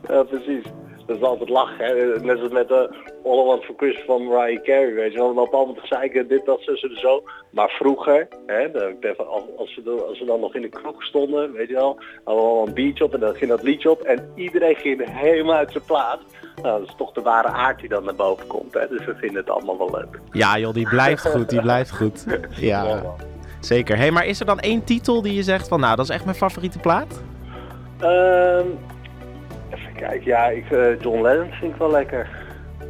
Ja, 0.08 0.22
precies. 0.22 0.64
Dat 1.06 1.16
is 1.16 1.22
altijd 1.22 1.48
lachen, 1.48 1.84
hè. 1.84 2.20
Net 2.20 2.40
als 2.40 2.52
met 2.52 2.68
de 2.68 2.88
All 3.24 3.38
I 3.40 3.44
Want 3.44 3.64
For 3.64 3.74
Christmas 3.76 4.04
van 4.06 4.24
Mariah 4.26 4.62
Carey, 4.62 4.94
weet 4.94 5.12
je 5.12 5.18
wel. 5.18 5.26
Allemaal 5.28 5.74
te 5.74 5.86
zeiken, 5.86 6.28
dit, 6.28 6.44
dat, 6.44 6.60
zo, 6.60 6.74
zo, 6.74 6.88
zo. 6.94 7.22
Maar 7.50 7.68
vroeger, 7.68 8.28
hè, 8.46 8.62
als, 9.56 9.74
we, 9.74 9.82
dan- 9.84 10.06
als 10.06 10.18
we 10.18 10.24
dan 10.24 10.40
nog 10.40 10.54
in 10.54 10.62
de 10.62 10.68
kroeg 10.68 11.02
stonden, 11.04 11.52
weet 11.52 11.68
je 11.68 11.74
wel, 11.74 11.98
hadden 12.24 12.44
we 12.44 12.50
al 12.50 12.66
een 12.66 12.74
biertje 12.74 13.04
op 13.04 13.14
en 13.14 13.20
dan 13.20 13.34
ging 13.34 13.50
dat 13.50 13.62
liedje 13.62 13.90
op 13.90 14.00
en 14.00 14.32
iedereen 14.34 14.74
ging 14.76 15.10
helemaal 15.20 15.56
uit 15.56 15.72
zijn 15.72 15.84
plaats. 15.84 16.22
Nou, 16.62 16.78
dat 16.80 16.88
is 16.88 16.94
toch 16.96 17.12
de 17.12 17.22
ware 17.22 17.48
aard 17.48 17.80
die 17.80 17.88
dan 17.88 18.04
naar 18.04 18.14
boven 18.14 18.46
komt, 18.46 18.74
hè. 18.74 18.88
Dus 18.88 19.04
we 19.04 19.14
vinden 19.14 19.36
het 19.40 19.50
allemaal 19.50 19.78
wel 19.78 19.90
leuk. 19.90 20.20
Ja 20.30 20.58
joh, 20.58 20.74
die 20.74 20.88
blijft 20.88 21.28
goed, 21.30 21.48
die 21.50 21.60
blijft 21.62 21.90
goed. 21.96 22.24
Ja, 22.60 23.02
zeker. 23.60 23.96
hey, 23.96 24.10
maar 24.10 24.26
is 24.26 24.40
er 24.40 24.46
dan 24.46 24.58
één 24.60 24.84
titel 24.84 25.22
die 25.22 25.34
je 25.34 25.42
zegt 25.42 25.68
van, 25.68 25.80
nou, 25.80 25.96
dat 25.96 26.04
is 26.04 26.10
echt 26.14 26.24
mijn 26.24 26.36
favoriete 26.36 26.78
plaat? 26.78 27.22
Ehm, 28.00 28.66
kijken, 30.06 30.26
ja, 30.26 30.46
ik, 30.48 30.70
eh, 30.70 31.00
John 31.00 31.20
Lennon 31.22 31.50
vind 31.50 31.72
ik 31.72 31.78
wel 31.78 31.90
lekker. 31.90 32.28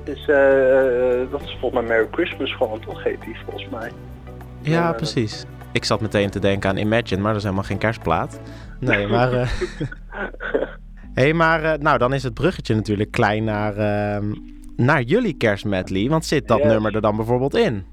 Dus, 0.05 0.29
eh, 0.29 1.21
eh, 1.23 1.31
dat 1.31 1.41
is 1.43 1.57
volgens 1.61 1.81
mij 1.81 1.83
Merry 1.91 2.09
Christmas 2.11 2.55
gewoon, 2.55 2.81
toch 2.81 3.05
heet 3.05 3.21
die 3.21 3.37
volgens 3.45 3.69
mij. 3.69 3.91
Ja, 4.61 4.93
precies. 4.93 5.45
Ik 5.73 5.85
zat 5.85 6.01
meteen 6.01 6.31
te 6.31 6.39
denken 6.39 6.71
aan 6.71 6.77
Imagine, 6.77 7.21
maar 7.21 7.29
dat 7.31 7.37
is 7.37 7.43
helemaal 7.43 7.65
geen 7.67 7.79
kerstplaat. 7.79 8.41
Nee, 8.81 9.07
maar... 9.07 9.33
eh 9.33 9.49
hey, 11.15 11.33
maar 11.33 11.79
nou, 11.79 11.99
dan 11.99 12.13
is 12.15 12.23
het 12.23 12.35
bruggetje 12.35 12.75
natuurlijk 12.75 13.11
klein 13.11 13.45
naar, 13.45 13.77
ehm, 13.77 14.33
naar 14.77 15.03
jullie 15.03 15.37
kerstmedley. 15.37 16.09
Want 16.09 16.25
zit 16.25 16.49
dat 16.49 16.59
Yes. 16.59 16.67
nummer 16.67 16.95
er 16.95 17.01
dan 17.01 17.17
bijvoorbeeld 17.17 17.57
in? 17.57 17.87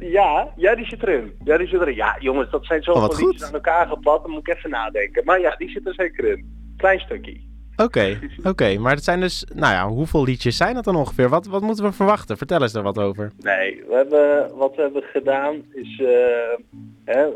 Ja, 0.00 0.48
ja, 0.56 0.74
die 0.74 0.86
zit 0.86 1.02
erin. 1.02 1.32
Ja, 1.44 1.58
die 1.58 1.66
zit 1.66 1.80
erin. 1.80 1.94
Ja, 1.94 2.16
jongens, 2.18 2.50
dat 2.50 2.64
zijn 2.64 2.78
Oh, 2.78 2.84
zoveel 2.84 3.02
goed. 3.08 3.20
liedjes 3.20 3.44
aan 3.44 3.52
elkaar 3.54 3.86
geplat, 3.86 4.22
dan 4.22 4.30
moet 4.30 4.48
ik 4.48 4.54
even 4.56 4.70
nadenken. 4.70 5.24
Maar 5.24 5.40
ja, 5.40 5.54
die 5.56 5.70
zit 5.70 5.86
er 5.86 5.94
zeker 5.94 6.24
in. 6.24 6.72
Klein 6.76 6.98
stukje. 7.00 7.40
Oké, 7.82 8.18
oké. 8.42 8.78
Maar 8.78 8.94
het 8.94 9.04
zijn 9.04 9.20
dus... 9.20 9.46
Nou 9.54 9.72
ja, 9.72 9.88
hoeveel 9.88 10.24
liedjes 10.24 10.56
zijn 10.56 10.76
het 10.76 10.84
dan 10.84 10.96
ongeveer? 10.96 11.28
Wat, 11.28 11.46
wat 11.46 11.62
moeten 11.62 11.84
we 11.84 11.92
verwachten? 11.92 12.36
Vertel 12.36 12.62
eens 12.62 12.74
er 12.74 12.82
wat 12.82 12.98
over. 12.98 13.32
Nee, 13.38 13.84
we 13.88 13.94
hebben, 13.94 14.56
wat 14.56 14.76
we 14.76 14.82
hebben 14.82 15.02
gedaan 15.02 15.54
is, 15.72 16.00
eh, 16.00 16.84
hè, 17.04 17.26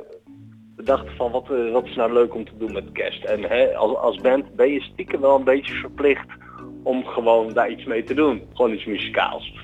we 0.77 0.83
dachten 0.83 1.17
van 1.17 1.31
wat, 1.31 1.51
eh, 1.51 1.73
wat 1.73 1.85
is 1.85 1.95
nou 1.95 2.13
leuk 2.13 2.35
om 2.35 2.45
te 2.45 2.57
doen 2.59 2.73
met 2.73 2.93
kerst. 2.93 3.25
En 3.25 3.43
hè, 3.43 3.75
als, 3.75 3.97
als 3.97 4.17
band 4.17 4.55
ben 4.55 4.73
je 4.73 4.81
stiekem 4.81 5.21
wel 5.21 5.37
een 5.37 5.45
beetje 5.45 5.75
verplicht 5.75 6.27
om 6.83 7.05
gewoon 7.05 7.53
daar 7.53 7.71
iets 7.71 7.85
mee 7.85 8.05
te 8.05 8.15
doen. 8.15 8.43
Gewoon 8.53 8.73
iets 8.73 8.85
muzikaals. 8.85 9.55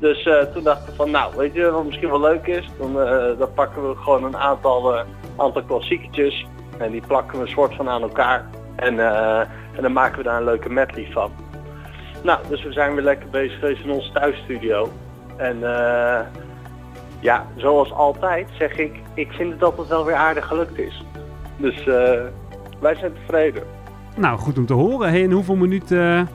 Dus 0.00 0.26
eh, 0.26 0.42
toen 0.42 0.62
dachten 0.62 0.86
we 0.86 0.96
van 0.96 1.10
nou, 1.10 1.36
weet 1.36 1.54
je 1.54 1.70
wat 1.70 1.84
misschien 1.84 2.10
wel 2.10 2.20
leuk 2.20 2.46
is? 2.46 2.66
Dan, 2.78 2.92
dan 3.38 3.52
pakken 3.54 3.88
we 3.88 3.96
gewoon 3.96 4.24
een 4.24 4.36
aantal, 4.36 5.04
aantal 5.36 5.62
klassieketjes 5.62 6.46
en 6.78 6.90
die 6.90 7.06
plakken 7.06 7.38
we 7.38 7.44
een 7.44 7.50
soort 7.50 7.74
van 7.74 7.88
aan 7.88 8.02
elkaar. 8.02 8.50
En, 8.76 8.98
en 9.76 9.82
dan 9.82 9.92
maken 9.92 10.18
we 10.18 10.22
daar 10.22 10.36
een 10.36 10.44
leuke 10.44 10.70
medley 10.70 11.08
van. 11.12 11.30
Nou, 12.22 12.38
dus 12.48 12.62
we 12.62 12.72
zijn 12.72 12.94
weer 12.94 13.04
lekker 13.04 13.28
bezig 13.30 13.58
geweest 13.58 13.84
in 13.84 13.90
onze 13.90 14.12
thuisstudio. 14.12 14.88
En 15.36 15.56
eh, 15.62 16.20
ja, 17.20 17.46
zoals 17.56 17.92
altijd 17.92 18.48
zeg 18.58 18.78
ik, 18.78 19.00
ik 19.14 19.32
vind 19.32 19.60
dat 19.60 19.78
het 19.78 19.88
wel 19.88 20.04
weer 20.04 20.14
aardig 20.14 20.46
gelukt 20.46 20.78
is. 20.78 21.04
Dus 21.56 21.86
eh, 21.86 22.20
wij 22.80 22.94
zijn 22.94 23.12
tevreden. 23.12 23.62
Nou, 24.16 24.38
goed 24.38 24.58
om 24.58 24.66
te 24.66 24.72
horen. 24.72 25.08
Hey, 25.08 25.24
en 25.24 25.30
hoeveel 25.30 25.56
minuten 25.56 25.98
eh, 25.98 26.26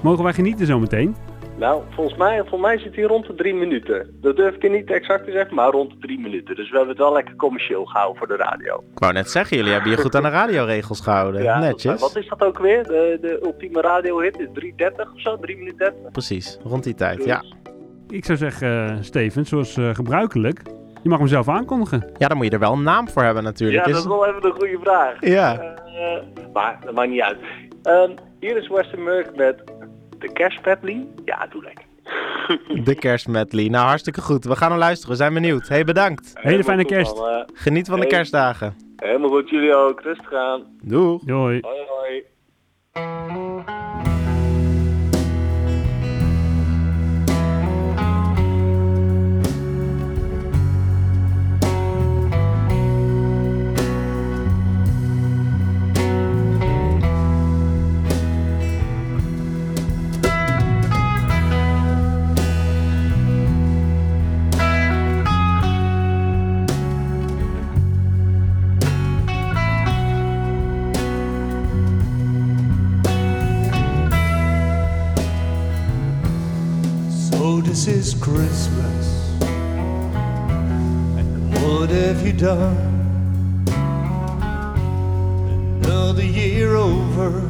mogen 0.00 0.24
wij 0.24 0.32
genieten 0.32 0.66
zometeen? 0.66 1.16
Nou, 1.62 1.82
volgens 1.90 2.16
mij, 2.16 2.38
volgens 2.38 2.60
mij 2.60 2.78
zit 2.78 2.94
hij 2.94 3.04
rond 3.04 3.26
de 3.26 3.34
drie 3.34 3.54
minuten. 3.54 4.16
Dat 4.20 4.36
durf 4.36 4.54
ik 4.54 4.62
je 4.62 4.68
niet 4.68 4.90
exact 4.90 5.24
te 5.24 5.30
zeggen, 5.30 5.54
maar 5.54 5.70
rond 5.70 5.90
de 5.90 5.96
drie 6.00 6.20
minuten. 6.20 6.54
Dus 6.56 6.70
we 6.70 6.76
hebben 6.76 6.94
het 6.94 7.04
wel 7.04 7.12
lekker 7.12 7.36
commercieel 7.36 7.84
gehouden 7.84 8.18
voor 8.18 8.26
de 8.28 8.36
radio. 8.36 8.84
Ik 8.92 8.98
wou 8.98 9.12
net 9.12 9.30
zeggen, 9.30 9.56
jullie 9.56 9.72
hebben 9.72 9.90
je 9.90 9.96
goed 9.96 10.14
aan 10.14 10.22
de 10.22 10.28
radioregels 10.28 11.00
gehouden. 11.00 11.42
Ja, 11.42 11.58
Netjes. 11.58 12.00
Wat 12.00 12.16
is 12.16 12.28
dat 12.28 12.44
ook 12.44 12.58
weer? 12.58 12.82
De, 12.82 13.18
de 13.20 13.40
ultieme 13.42 13.80
radiohit 13.80 14.38
is 14.38 14.46
3.30 14.46 15.12
of 15.14 15.20
zo? 15.20 15.36
3 15.38 15.56
minuten 15.56 15.78
30? 15.78 16.10
Precies, 16.12 16.58
rond 16.64 16.84
die 16.84 16.94
tijd, 16.94 17.24
ja. 17.24 17.44
Ik 18.08 18.24
zou 18.24 18.38
zeggen, 18.38 18.88
eh, 18.88 18.96
Steven, 19.00 19.46
zoals 19.46 19.76
eh, 19.76 19.94
gebruikelijk, 19.94 20.60
je 21.02 21.08
mag 21.08 21.18
hem 21.18 21.28
zelf 21.28 21.48
aankondigen. 21.48 22.10
Ja, 22.18 22.28
dan 22.28 22.36
moet 22.36 22.46
je 22.46 22.52
er 22.52 22.58
wel 22.58 22.72
een 22.72 22.82
naam 22.82 23.08
voor 23.08 23.22
hebben 23.22 23.42
natuurlijk. 23.42 23.86
Ja, 23.86 23.90
Is- 23.90 24.02
dat 24.02 24.12
is 24.12 24.18
wel 24.18 24.26
even 24.26 24.44
een 24.44 24.52
goede 24.58 24.78
vraag. 24.82 25.16
Ja. 25.20 25.60
Eh, 25.60 26.52
maar 26.52 26.78
dat 26.84 26.94
maakt 26.94 27.10
niet 27.10 27.20
uit. 27.20 27.38
Ehm, 27.82 28.10
hier 28.40 28.56
is 28.56 28.68
Western 28.68 29.02
Merc 29.02 29.36
met 29.36 29.62
de 30.22 30.32
kerstpedley. 30.32 31.06
Ja, 31.24 31.46
doe 31.50 31.62
lekker. 31.62 31.84
De 32.84 32.94
kerstmedley. 32.94 33.68
Nou, 33.68 33.86
hartstikke 33.86 34.20
goed. 34.20 34.44
We 34.44 34.56
gaan 34.56 34.70
hem 34.70 34.78
luisteren. 34.78 35.10
We 35.10 35.16
zijn 35.16 35.34
benieuwd. 35.34 35.68
Hey, 35.68 35.84
bedankt. 35.84 36.30
Hele 36.34 36.64
fijne 36.64 36.84
kerst. 36.84 37.16
man, 37.16 37.28
eh. 37.28 37.44
Geniet 37.54 37.88
van 37.88 38.00
de 38.00 38.06
kerstdagen. 38.06 38.76
Helemaal 38.96 39.30
goed, 39.30 39.50
jullie 39.50 39.74
ook. 39.74 40.00
Rustig 40.00 40.32
aan. 40.32 40.62
Doei. 40.82 41.18
Doei. 41.24 41.60
Hoi, 41.60 41.78
hoi. 42.92 44.21
This 77.72 77.86
is 77.86 78.12
Christmas. 78.12 79.40
And 81.16 81.54
what 81.54 81.88
have 81.88 82.20
you 82.20 82.34
done? 82.34 82.76
Another 85.82 86.22
year 86.22 86.76
over. 86.76 87.48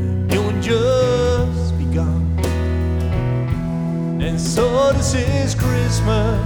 And 0.00 0.32
you 0.32 0.52
just 0.62 1.76
begun. 1.76 2.22
And 4.22 4.40
so 4.40 4.94
this 4.94 5.12
is 5.12 5.54
Christmas. 5.54 6.40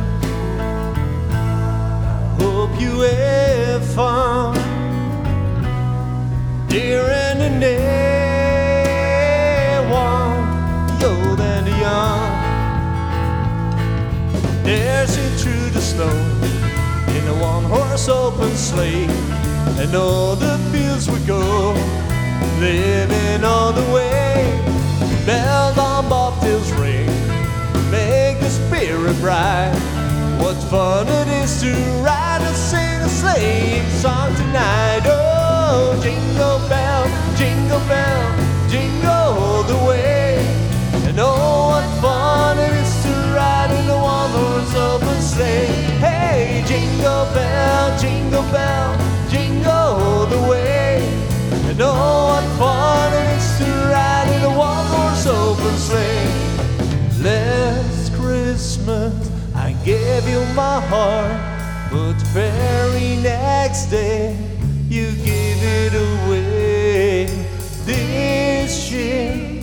I 1.30 2.36
hope 2.40 2.80
you 2.80 3.02
have 3.02 3.86
fun. 3.94 4.35
Open 17.96 18.54
sleigh. 18.54 19.08
and 19.80 19.94
all 19.96 20.36
the 20.36 20.58
fields 20.70 21.10
we 21.10 21.18
go, 21.20 21.72
living 22.60 23.42
on 23.42 23.74
the 23.74 23.82
way. 23.90 24.44
Bells 25.24 25.78
on 25.78 26.04
bobtails 26.04 26.70
ring, 26.78 27.08
make 27.90 28.38
the 28.38 28.50
spirit 28.50 29.18
bright. 29.18 29.74
What 30.38 30.56
fun 30.70 31.08
it 31.08 31.26
is 31.42 31.60
to 31.62 31.72
ride 32.04 32.42
and 32.42 32.54
sing 32.54 33.00
a 33.00 33.08
sleighing 33.08 33.88
song 33.88 34.34
tonight. 34.36 35.00
Oh, 35.06 35.98
jingle 36.02 36.60
bell, 36.68 37.04
jingle 37.34 37.80
bell, 37.88 38.68
jingle 38.68 39.10
all 39.10 39.62
the 39.62 39.78
way. 39.88 40.36
And 41.08 41.18
oh, 41.18 41.70
what 41.70 42.00
fun 42.02 42.58
it 42.58 42.72
is 42.74 43.02
to 43.04 43.12
ride 43.34 43.70
in 43.72 43.88
a 43.88 43.96
one-horse 44.66 45.02
open 45.02 45.22
sleigh. 45.22 45.66
Hey, 46.00 46.64
jingle 46.66 47.24
bell, 47.34 47.98
jingle 47.98 48.42
bell, 48.52 48.96
jingle 49.28 49.70
all 49.70 50.26
the 50.26 50.40
way. 50.48 50.98
And 51.68 51.80
oh, 51.80 52.26
what 52.28 52.44
fun 52.58 53.12
it 53.12 53.36
is 53.36 53.58
to 53.58 53.70
ride 53.90 54.28
in 54.34 54.42
a 54.44 54.58
one-horse 54.58 55.26
open 55.26 55.76
sleigh. 55.76 56.28
Last 57.22 58.12
Christmas 58.14 59.14
I 59.54 59.72
gave 59.84 60.28
you 60.28 60.40
my 60.54 60.80
heart, 60.80 61.90
but 61.90 62.14
very 62.32 63.16
next 63.22 63.86
day 63.86 64.36
you 64.88 65.12
gave 65.24 65.62
it 65.62 65.94
away. 65.94 67.26
This 67.84 68.90
year, 68.90 69.62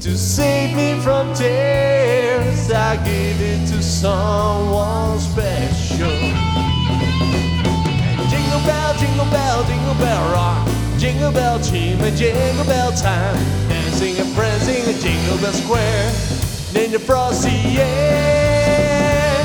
to 0.00 0.18
save 0.18 0.76
me 0.76 1.00
from 1.00 1.34
tears, 1.34 2.53
I 2.70 2.96
gave 3.04 3.40
it 3.40 3.66
to 3.68 3.82
someone 3.82 5.18
special. 5.18 6.08
Jingle 8.30 8.62
bell, 8.64 8.94
jingle 8.96 9.26
bell, 9.26 9.64
jingle 9.64 9.94
bell 9.94 10.32
rock. 10.32 10.68
Jingle 10.98 11.32
bell 11.32 11.58
chime 11.60 11.98
jingle 12.16 12.64
bell 12.64 12.92
time. 12.92 13.36
Dancing 13.68 14.16
and 14.16 14.34
prancing 14.34 14.82
in 14.84 14.98
Jingle 15.00 15.36
Bell 15.38 15.52
Square. 15.52 16.08
In 16.74 16.92
the 16.92 16.98
frosty 16.98 17.78
air. 17.78 19.44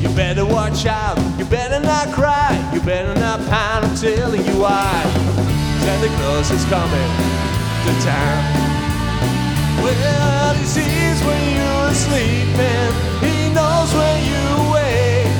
You 0.00 0.08
better 0.10 0.44
watch 0.44 0.86
out, 0.86 1.18
you 1.38 1.44
better 1.44 1.80
not 1.80 2.12
cry, 2.12 2.54
you 2.72 2.80
better 2.80 3.18
not 3.18 3.40
pound, 3.48 3.84
I'm 3.84 3.96
telling 3.96 4.44
you 4.44 4.60
why. 4.60 5.02
Santa 5.80 6.08
Claus 6.16 6.50
is 6.52 6.64
coming 6.66 7.10
to 7.84 7.92
town. 8.04 8.58
Well, 9.82 10.54
he 10.54 10.64
sees 10.64 11.24
when 11.24 11.77
asleep 11.88 12.48
he 13.24 13.48
knows 13.50 13.90
when 13.94 14.18
you 14.28 14.44
wake. 14.72 15.32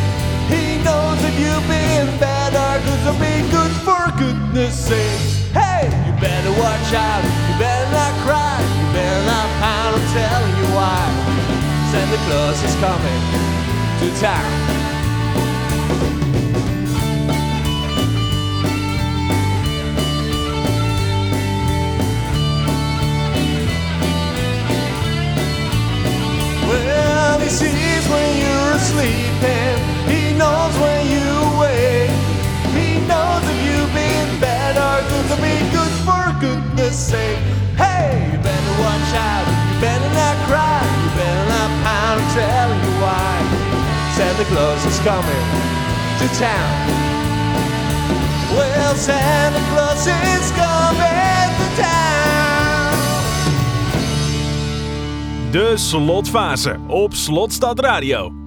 He 0.48 0.82
knows 0.82 1.18
if 1.22 1.34
you've 1.38 1.68
been 1.68 2.08
bad 2.18 2.56
or 2.56 2.80
good, 2.84 3.00
so 3.04 3.12
be 3.20 3.34
good 3.52 3.72
for 3.84 4.02
goodness 4.16 4.74
sake. 4.74 5.20
Hey, 5.52 5.84
you 6.06 6.12
better 6.20 6.52
watch 6.58 6.90
out, 6.94 7.22
you 7.22 7.54
better 7.58 7.90
not 7.92 8.12
cry, 8.24 8.58
you 8.60 8.86
better 8.92 9.24
not 9.26 9.48
pound, 9.60 9.94
I'm 9.96 10.06
telling 10.16 10.54
you 10.56 10.68
why. 10.74 11.00
Santa 11.92 12.18
Claus 12.26 12.58
is 12.64 12.74
coming 12.80 13.22
to 14.00 14.20
town. 14.20 14.87
Sees 27.58 28.06
when 28.06 28.30
you're 28.38 28.72
asleep 28.78 29.34
and 29.42 29.78
he 30.06 30.30
knows 30.38 30.74
when 30.78 31.02
you 31.10 31.26
awake. 31.50 32.14
He 32.70 33.02
knows 33.10 33.42
if 33.50 33.58
you've 33.66 33.90
been 33.90 34.30
bad 34.38 34.78
or 34.78 35.02
good 35.10 35.26
to 35.34 35.36
be 35.42 35.54
good 35.74 35.94
for 36.06 36.22
goodness 36.38 36.94
sake. 36.94 37.42
Hey, 37.74 38.14
you 38.30 38.38
better 38.38 38.74
watch 38.78 39.10
out, 39.10 39.46
you 39.74 39.76
better 39.82 40.10
not 40.14 40.36
cry, 40.46 40.78
you 41.02 41.10
better 41.18 41.46
not 41.50 41.70
pound, 41.82 42.22
I'm 42.22 42.30
telling 42.38 42.80
you 42.86 42.94
why. 43.02 43.34
Santa 44.14 44.46
Claus 44.54 44.82
is 44.86 44.98
coming 45.02 45.46
to 46.22 46.26
town. 46.38 46.70
Well, 48.54 48.94
Santa 48.94 49.62
Claus 49.74 50.06
is 50.06 50.46
coming 50.54 51.50
to 51.58 51.66
town. 51.82 52.47
De 55.50 55.72
slotfase 55.76 56.76
op 56.88 57.14
Slotstad 57.14 57.80
Radio. 57.80 58.37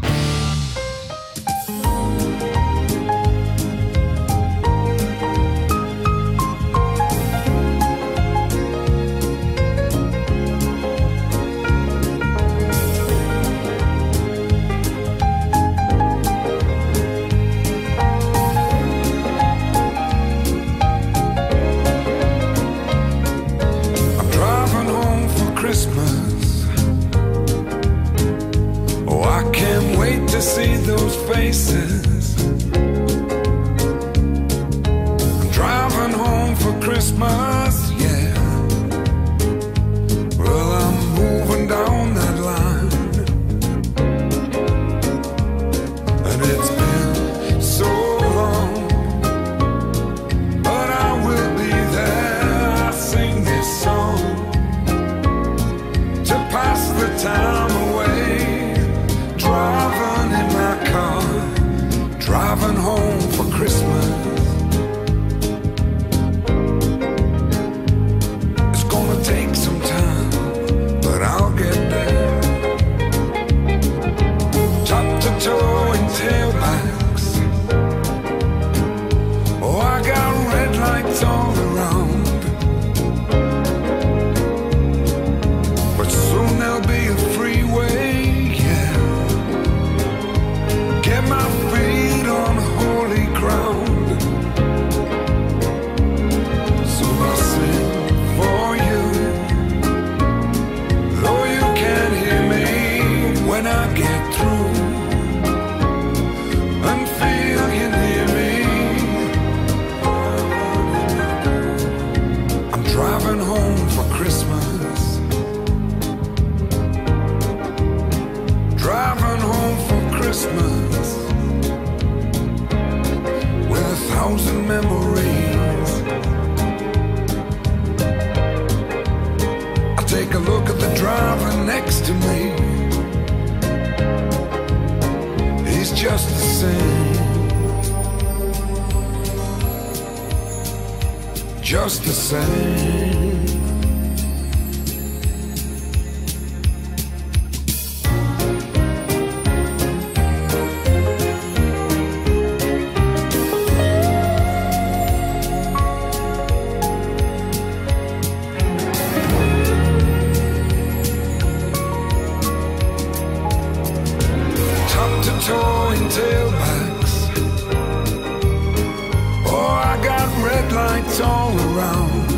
Lights 171.11 171.19
all 171.19 171.59
around. 171.59 172.30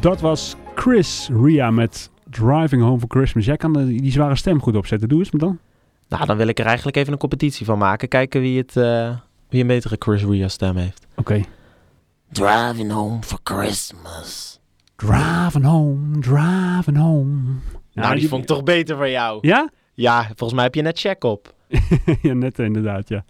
Dat 0.00 0.20
was 0.20 0.56
Chris 0.74 1.28
Ria 1.42 1.70
met 1.70 2.10
Driving 2.30 2.82
Home 2.82 2.98
for 2.98 3.08
Christmas. 3.08 3.44
Jij 3.44 3.56
kan 3.56 3.86
die 3.86 4.12
zware 4.12 4.36
stem 4.36 4.60
goed 4.60 4.76
opzetten. 4.76 5.08
Doe 5.08 5.18
eens 5.18 5.30
me 5.30 5.38
dan. 5.38 5.58
Nou, 6.08 6.26
dan 6.26 6.36
wil 6.36 6.46
ik 6.46 6.58
er 6.58 6.66
eigenlijk 6.66 6.96
even 6.96 7.12
een 7.12 7.18
competitie 7.18 7.66
van 7.66 7.78
maken. 7.78 8.08
Kijken 8.08 8.40
wie, 8.40 8.58
het, 8.58 8.76
eh, 8.76 9.16
wie 9.48 9.60
een 9.60 9.66
betere 9.66 9.96
Chris 9.98 10.24
Ria 10.24 10.48
stem 10.48 10.76
heeft. 10.76 11.06
Oké. 11.16 11.40
Driving 12.32 12.92
home 12.92 13.22
for 13.22 13.38
Christmas. 13.42 14.60
Driving 14.96 15.64
home, 15.64 16.18
driving 16.18 16.96
home. 16.96 17.40
Ja, 17.90 18.02
nou, 18.02 18.18
die 18.18 18.28
vond 18.28 18.42
ik 18.42 18.48
toch 18.48 18.62
beter 18.62 18.96
van 18.96 19.10
jou. 19.10 19.38
Ja? 19.40 19.70
Ja, 19.94 20.24
volgens 20.24 20.52
mij 20.52 20.64
heb 20.64 20.74
je 20.74 20.82
net 20.82 20.98
check 20.98 21.24
op. 21.24 21.54
ja, 22.22 22.32
net 22.32 22.58
inderdaad, 22.58 23.08
ja. 23.08 23.24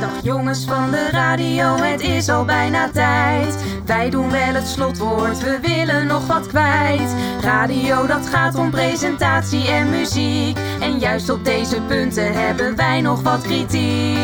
Dag 0.00 0.22
jongens 0.22 0.64
van 0.64 0.90
de 0.90 1.08
radio, 1.10 1.76
het 1.76 2.00
is 2.00 2.28
al 2.28 2.44
bijna 2.44 2.90
tijd. 2.90 3.56
Wij 3.84 4.10
doen 4.10 4.30
wel 4.30 4.54
het 4.54 4.66
slotwoord, 4.66 5.42
we 5.42 5.58
willen 5.62 6.06
nog 6.06 6.26
wat 6.26 6.46
kwijt. 6.46 7.14
Radio, 7.40 8.06
dat 8.06 8.26
gaat 8.26 8.54
om 8.54 8.70
presentatie 8.70 9.68
en 9.68 9.90
muziek. 9.90 10.58
En 10.80 10.98
juist 10.98 11.30
op 11.30 11.44
deze 11.44 11.80
punten 11.80 12.32
hebben 12.32 12.76
wij 12.76 13.00
nog 13.00 13.22
wat 13.22 13.42
kritiek. 13.42 14.18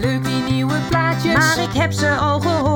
Leuk 0.00 0.24
die 0.24 0.42
nieuwe 0.50 0.78
plaatjes, 0.88 1.34
maar 1.34 1.58
ik 1.58 1.72
heb 1.72 1.92
ze 1.92 2.08
al 2.10 2.40
gehoord. 2.40 2.75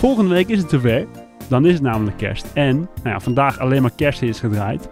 Volgende 0.00 0.34
week 0.34 0.48
is 0.48 0.58
het 0.58 0.70
zover. 0.70 1.06
Dan 1.48 1.66
is 1.66 1.72
het 1.72 1.82
namelijk 1.82 2.16
kerst. 2.16 2.46
En 2.54 2.76
nou 2.76 2.88
ja, 3.08 3.20
vandaag 3.20 3.58
alleen 3.58 3.82
maar 3.82 3.90
kersthits 3.96 4.40
gedraaid. 4.40 4.88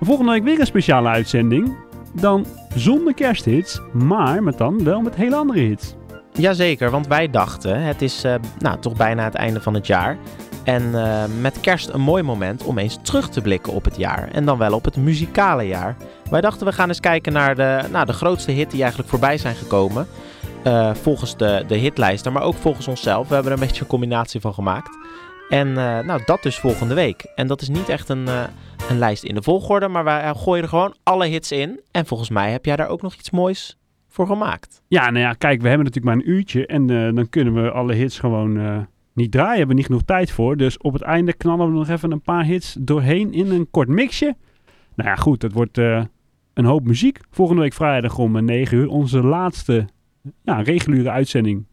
Volgende 0.00 0.32
week 0.32 0.42
weer 0.42 0.60
een 0.60 0.66
speciale 0.66 1.08
uitzending. 1.08 1.76
Dan 2.14 2.46
zonder 2.74 3.14
kersthits, 3.14 3.80
maar 3.92 4.42
met 4.42 4.58
dan 4.58 4.84
wel 4.84 5.00
met 5.00 5.14
hele 5.14 5.36
andere 5.36 5.60
hits. 5.60 5.94
Jazeker, 6.32 6.90
want 6.90 7.06
wij 7.06 7.30
dachten, 7.30 7.82
het 7.82 8.02
is 8.02 8.24
eh, 8.24 8.34
nou, 8.58 8.78
toch 8.80 8.96
bijna 8.96 9.24
het 9.24 9.34
einde 9.34 9.60
van 9.60 9.74
het 9.74 9.86
jaar. 9.86 10.16
En 10.64 10.94
eh, 10.94 11.22
met 11.40 11.60
kerst 11.60 11.88
een 11.88 12.00
mooi 12.00 12.22
moment 12.22 12.64
om 12.64 12.78
eens 12.78 12.98
terug 13.02 13.28
te 13.28 13.40
blikken 13.40 13.72
op 13.72 13.84
het 13.84 13.96
jaar. 13.96 14.28
En 14.32 14.44
dan 14.44 14.58
wel 14.58 14.74
op 14.74 14.84
het 14.84 14.96
muzikale 14.96 15.66
jaar. 15.66 15.96
Wij 16.30 16.40
dachten, 16.40 16.66
we 16.66 16.72
gaan 16.72 16.88
eens 16.88 17.00
kijken 17.00 17.32
naar 17.32 17.54
de, 17.54 17.80
nou, 17.92 18.06
de 18.06 18.12
grootste 18.12 18.50
hit 18.50 18.70
die 18.70 18.80
eigenlijk 18.80 19.10
voorbij 19.10 19.38
zijn 19.38 19.54
gekomen. 19.54 20.06
Eh, 20.64 20.94
volgens 20.94 21.36
de, 21.36 21.64
de 21.66 21.76
hitlijsten, 21.76 22.32
maar 22.32 22.42
ook 22.42 22.54
volgens 22.54 22.88
onszelf. 22.88 23.28
We 23.28 23.34
hebben 23.34 23.52
er 23.52 23.58
een 23.58 23.66
beetje 23.66 23.82
een 23.82 23.88
combinatie 23.88 24.40
van 24.40 24.54
gemaakt. 24.54 24.98
En 25.48 25.68
eh, 25.68 26.04
nou, 26.04 26.22
dat 26.24 26.42
dus 26.42 26.58
volgende 26.58 26.94
week. 26.94 27.22
En 27.34 27.46
dat 27.46 27.60
is 27.60 27.68
niet 27.68 27.88
echt 27.88 28.08
een, 28.08 28.28
eh, 28.28 28.42
een 28.90 28.98
lijst 28.98 29.24
in 29.24 29.34
de 29.34 29.42
volgorde, 29.42 29.88
maar 29.88 30.04
wij 30.04 30.34
gooien 30.34 30.62
er 30.62 30.68
gewoon 30.68 30.94
alle 31.02 31.26
hits 31.26 31.52
in. 31.52 31.80
En 31.90 32.06
volgens 32.06 32.30
mij 32.30 32.50
heb 32.50 32.64
jij 32.64 32.76
daar 32.76 32.88
ook 32.88 33.02
nog 33.02 33.14
iets 33.14 33.30
moois 33.30 33.78
voor 34.08 34.26
gemaakt. 34.26 34.82
Ja, 34.88 35.10
nou 35.10 35.24
ja, 35.24 35.32
kijk, 35.32 35.62
we 35.62 35.68
hebben 35.68 35.86
natuurlijk 35.86 36.14
maar 36.16 36.24
een 36.24 36.30
uurtje. 36.30 36.66
En 36.66 36.86
dan 37.14 37.28
kunnen 37.28 37.62
we 37.62 37.70
alle 37.70 37.94
hits 37.94 38.18
gewoon 38.18 38.86
niet 39.12 39.30
draaien. 39.30 39.56
Hebben 39.56 39.68
we 39.68 39.74
niet 39.74 39.86
genoeg 39.86 40.02
tijd 40.02 40.30
voor. 40.30 40.56
Dus 40.56 40.78
op 40.78 40.92
het 40.92 41.02
einde 41.02 41.32
knallen 41.32 41.66
we 41.66 41.72
nog 41.72 41.88
even 41.88 42.12
een 42.12 42.22
paar 42.22 42.44
hits 42.44 42.76
doorheen 42.80 43.32
in 43.32 43.50
een 43.50 43.70
kort 43.70 43.88
mixje. 43.88 44.36
Nou 44.94 45.08
ja, 45.08 45.14
goed, 45.14 45.42
het 45.42 45.52
wordt 45.52 45.78
een 46.54 46.64
hoop 46.64 46.86
muziek. 46.86 47.18
Volgende 47.30 47.62
week 47.62 47.72
vrijdag 47.72 48.18
om 48.18 48.36
eh, 48.36 48.42
9 48.42 48.78
uur. 48.78 48.88
Onze 48.88 49.22
laatste 49.22 49.86
ja, 50.42 50.60
reguliere 50.60 51.10
uitzending 51.10 51.64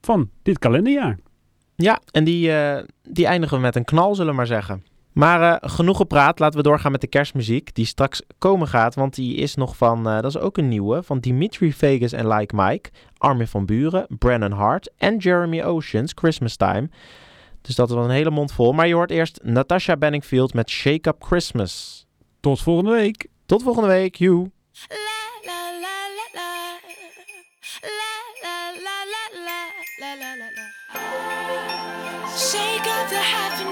van 0.00 0.30
dit 0.42 0.58
kalenderjaar. 0.58 1.18
Ja, 1.76 2.00
en 2.10 2.24
die, 2.24 2.52
eh, 2.52 2.84
die 3.02 3.26
eindigen 3.26 3.56
we 3.56 3.62
met 3.62 3.76
een 3.76 3.84
knal, 3.84 4.14
zullen 4.14 4.30
we 4.30 4.36
maar 4.36 4.46
zeggen. 4.46 4.84
Maar 5.12 5.42
eh, 5.42 5.70
genoeg 5.70 5.96
gepraat, 5.96 6.38
laten 6.38 6.58
we 6.58 6.64
doorgaan 6.64 6.92
met 6.92 7.00
de 7.00 7.06
kerstmuziek 7.06 7.74
die 7.74 7.86
straks 7.86 8.22
komen 8.38 8.68
gaat. 8.68 8.94
Want 8.94 9.14
die 9.14 9.36
is 9.36 9.54
nog 9.54 9.76
van, 9.76 10.08
eh, 10.08 10.14
dat 10.14 10.24
is 10.24 10.38
ook 10.38 10.58
een 10.58 10.68
nieuwe, 10.68 11.02
van 11.02 11.18
Dimitri 11.18 11.72
Vegas 11.72 12.12
en 12.12 12.28
Like 12.28 12.56
Mike, 12.56 12.90
Armin 13.16 13.46
van 13.46 13.66
Buren, 13.66 14.06
Brennan 14.18 14.52
Hart 14.52 14.90
en 14.96 15.16
Jeremy 15.16 15.62
Oceans, 15.62 16.12
Christmas 16.14 16.56
Time. 16.56 16.88
Dus 17.60 17.74
dat 17.74 17.90
was 17.90 18.04
een 18.04 18.10
hele 18.10 18.30
mond 18.30 18.52
vol. 18.52 18.72
Maar 18.72 18.86
je 18.86 18.94
hoort 18.94 19.10
eerst 19.10 19.40
Natasha 19.42 19.96
Benningfield 19.96 20.54
met 20.54 20.70
Shake 20.70 21.08
Up 21.08 21.22
Christmas. 21.22 22.06
Tot 22.40 22.60
volgende 22.60 22.90
week. 22.90 23.26
Tot 23.46 23.62
volgende 23.62 23.88
week, 23.88 24.14
you. 24.14 24.50
Shake 33.10 33.34
up 33.34 33.58
the 33.58 33.69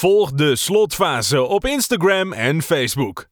Volg 0.00 0.32
de 0.32 0.56
slotfase 0.56 1.42
op 1.42 1.64
Instagram 1.64 2.32
en 2.32 2.62
Facebook. 2.62 3.28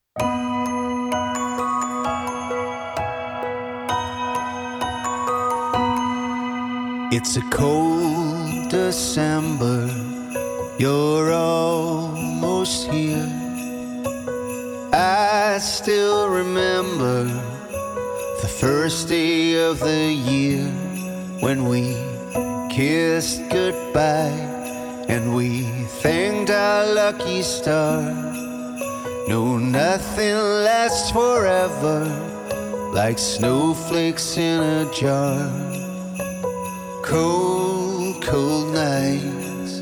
It's 7.11 7.37
a 7.37 7.43
cold 7.51 8.71
December, 8.71 9.89
you're 10.79 11.33
almost 11.33 12.91
here. 12.91 13.33
I 14.93 15.28
still 15.59 16.29
remember 16.29 17.25
the 18.43 18.49
first 18.61 19.09
day 19.09 19.55
of 19.55 19.81
the 19.81 20.13
year 20.13 20.67
when 21.41 21.65
we 21.65 21.97
kissed 22.71 23.43
goodbye 23.51 24.39
and 25.09 25.35
we 25.35 25.63
thanked 26.03 26.51
our 26.51 26.87
lucky 26.95 27.43
star. 27.43 28.03
No, 29.29 29.59
nothing 29.59 30.37
lasts 30.65 31.11
forever 31.11 32.05
like 32.93 33.19
snowflakes 33.19 34.37
in 34.37 34.61
a 34.61 34.93
jar 34.93 35.69
cold, 37.09 38.23
cold 38.23 38.75
nights, 38.75 39.81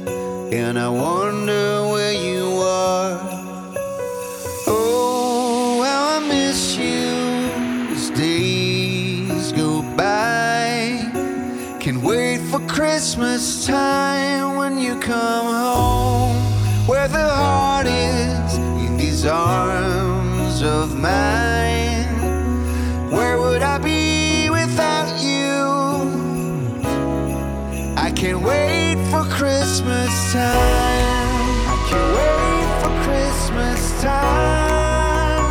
and 0.52 0.78
I 0.78 0.88
wonder 0.88 1.88
where 1.90 2.12
you 2.12 2.35
Christmas 12.96 13.66
time 13.66 14.56
when 14.56 14.78
you 14.78 14.98
come 14.98 15.44
home, 15.44 16.34
where 16.86 17.08
the 17.08 17.28
heart 17.28 17.86
is 17.86 18.56
in 18.56 18.96
these 18.96 19.26
arms 19.26 20.62
of 20.62 20.96
mine. 20.96 22.08
Where 23.10 23.38
would 23.38 23.60
I 23.60 23.76
be 23.76 24.48
without 24.48 25.12
you? 25.20 25.60
I 27.98 28.10
can't 28.16 28.40
wait 28.40 28.96
for 29.10 29.24
Christmas 29.24 30.32
time. 30.32 31.36
I 31.68 31.76
can't 31.90 32.12
wait 32.16 32.68
for 32.80 32.92
Christmas 33.04 34.02
time. 34.02 35.44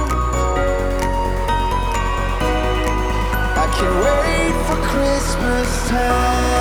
I 3.63 3.67
can't 3.77 3.97
wait 4.07 4.55
for 4.65 4.77
Christmas 4.89 5.89
time. 5.89 6.54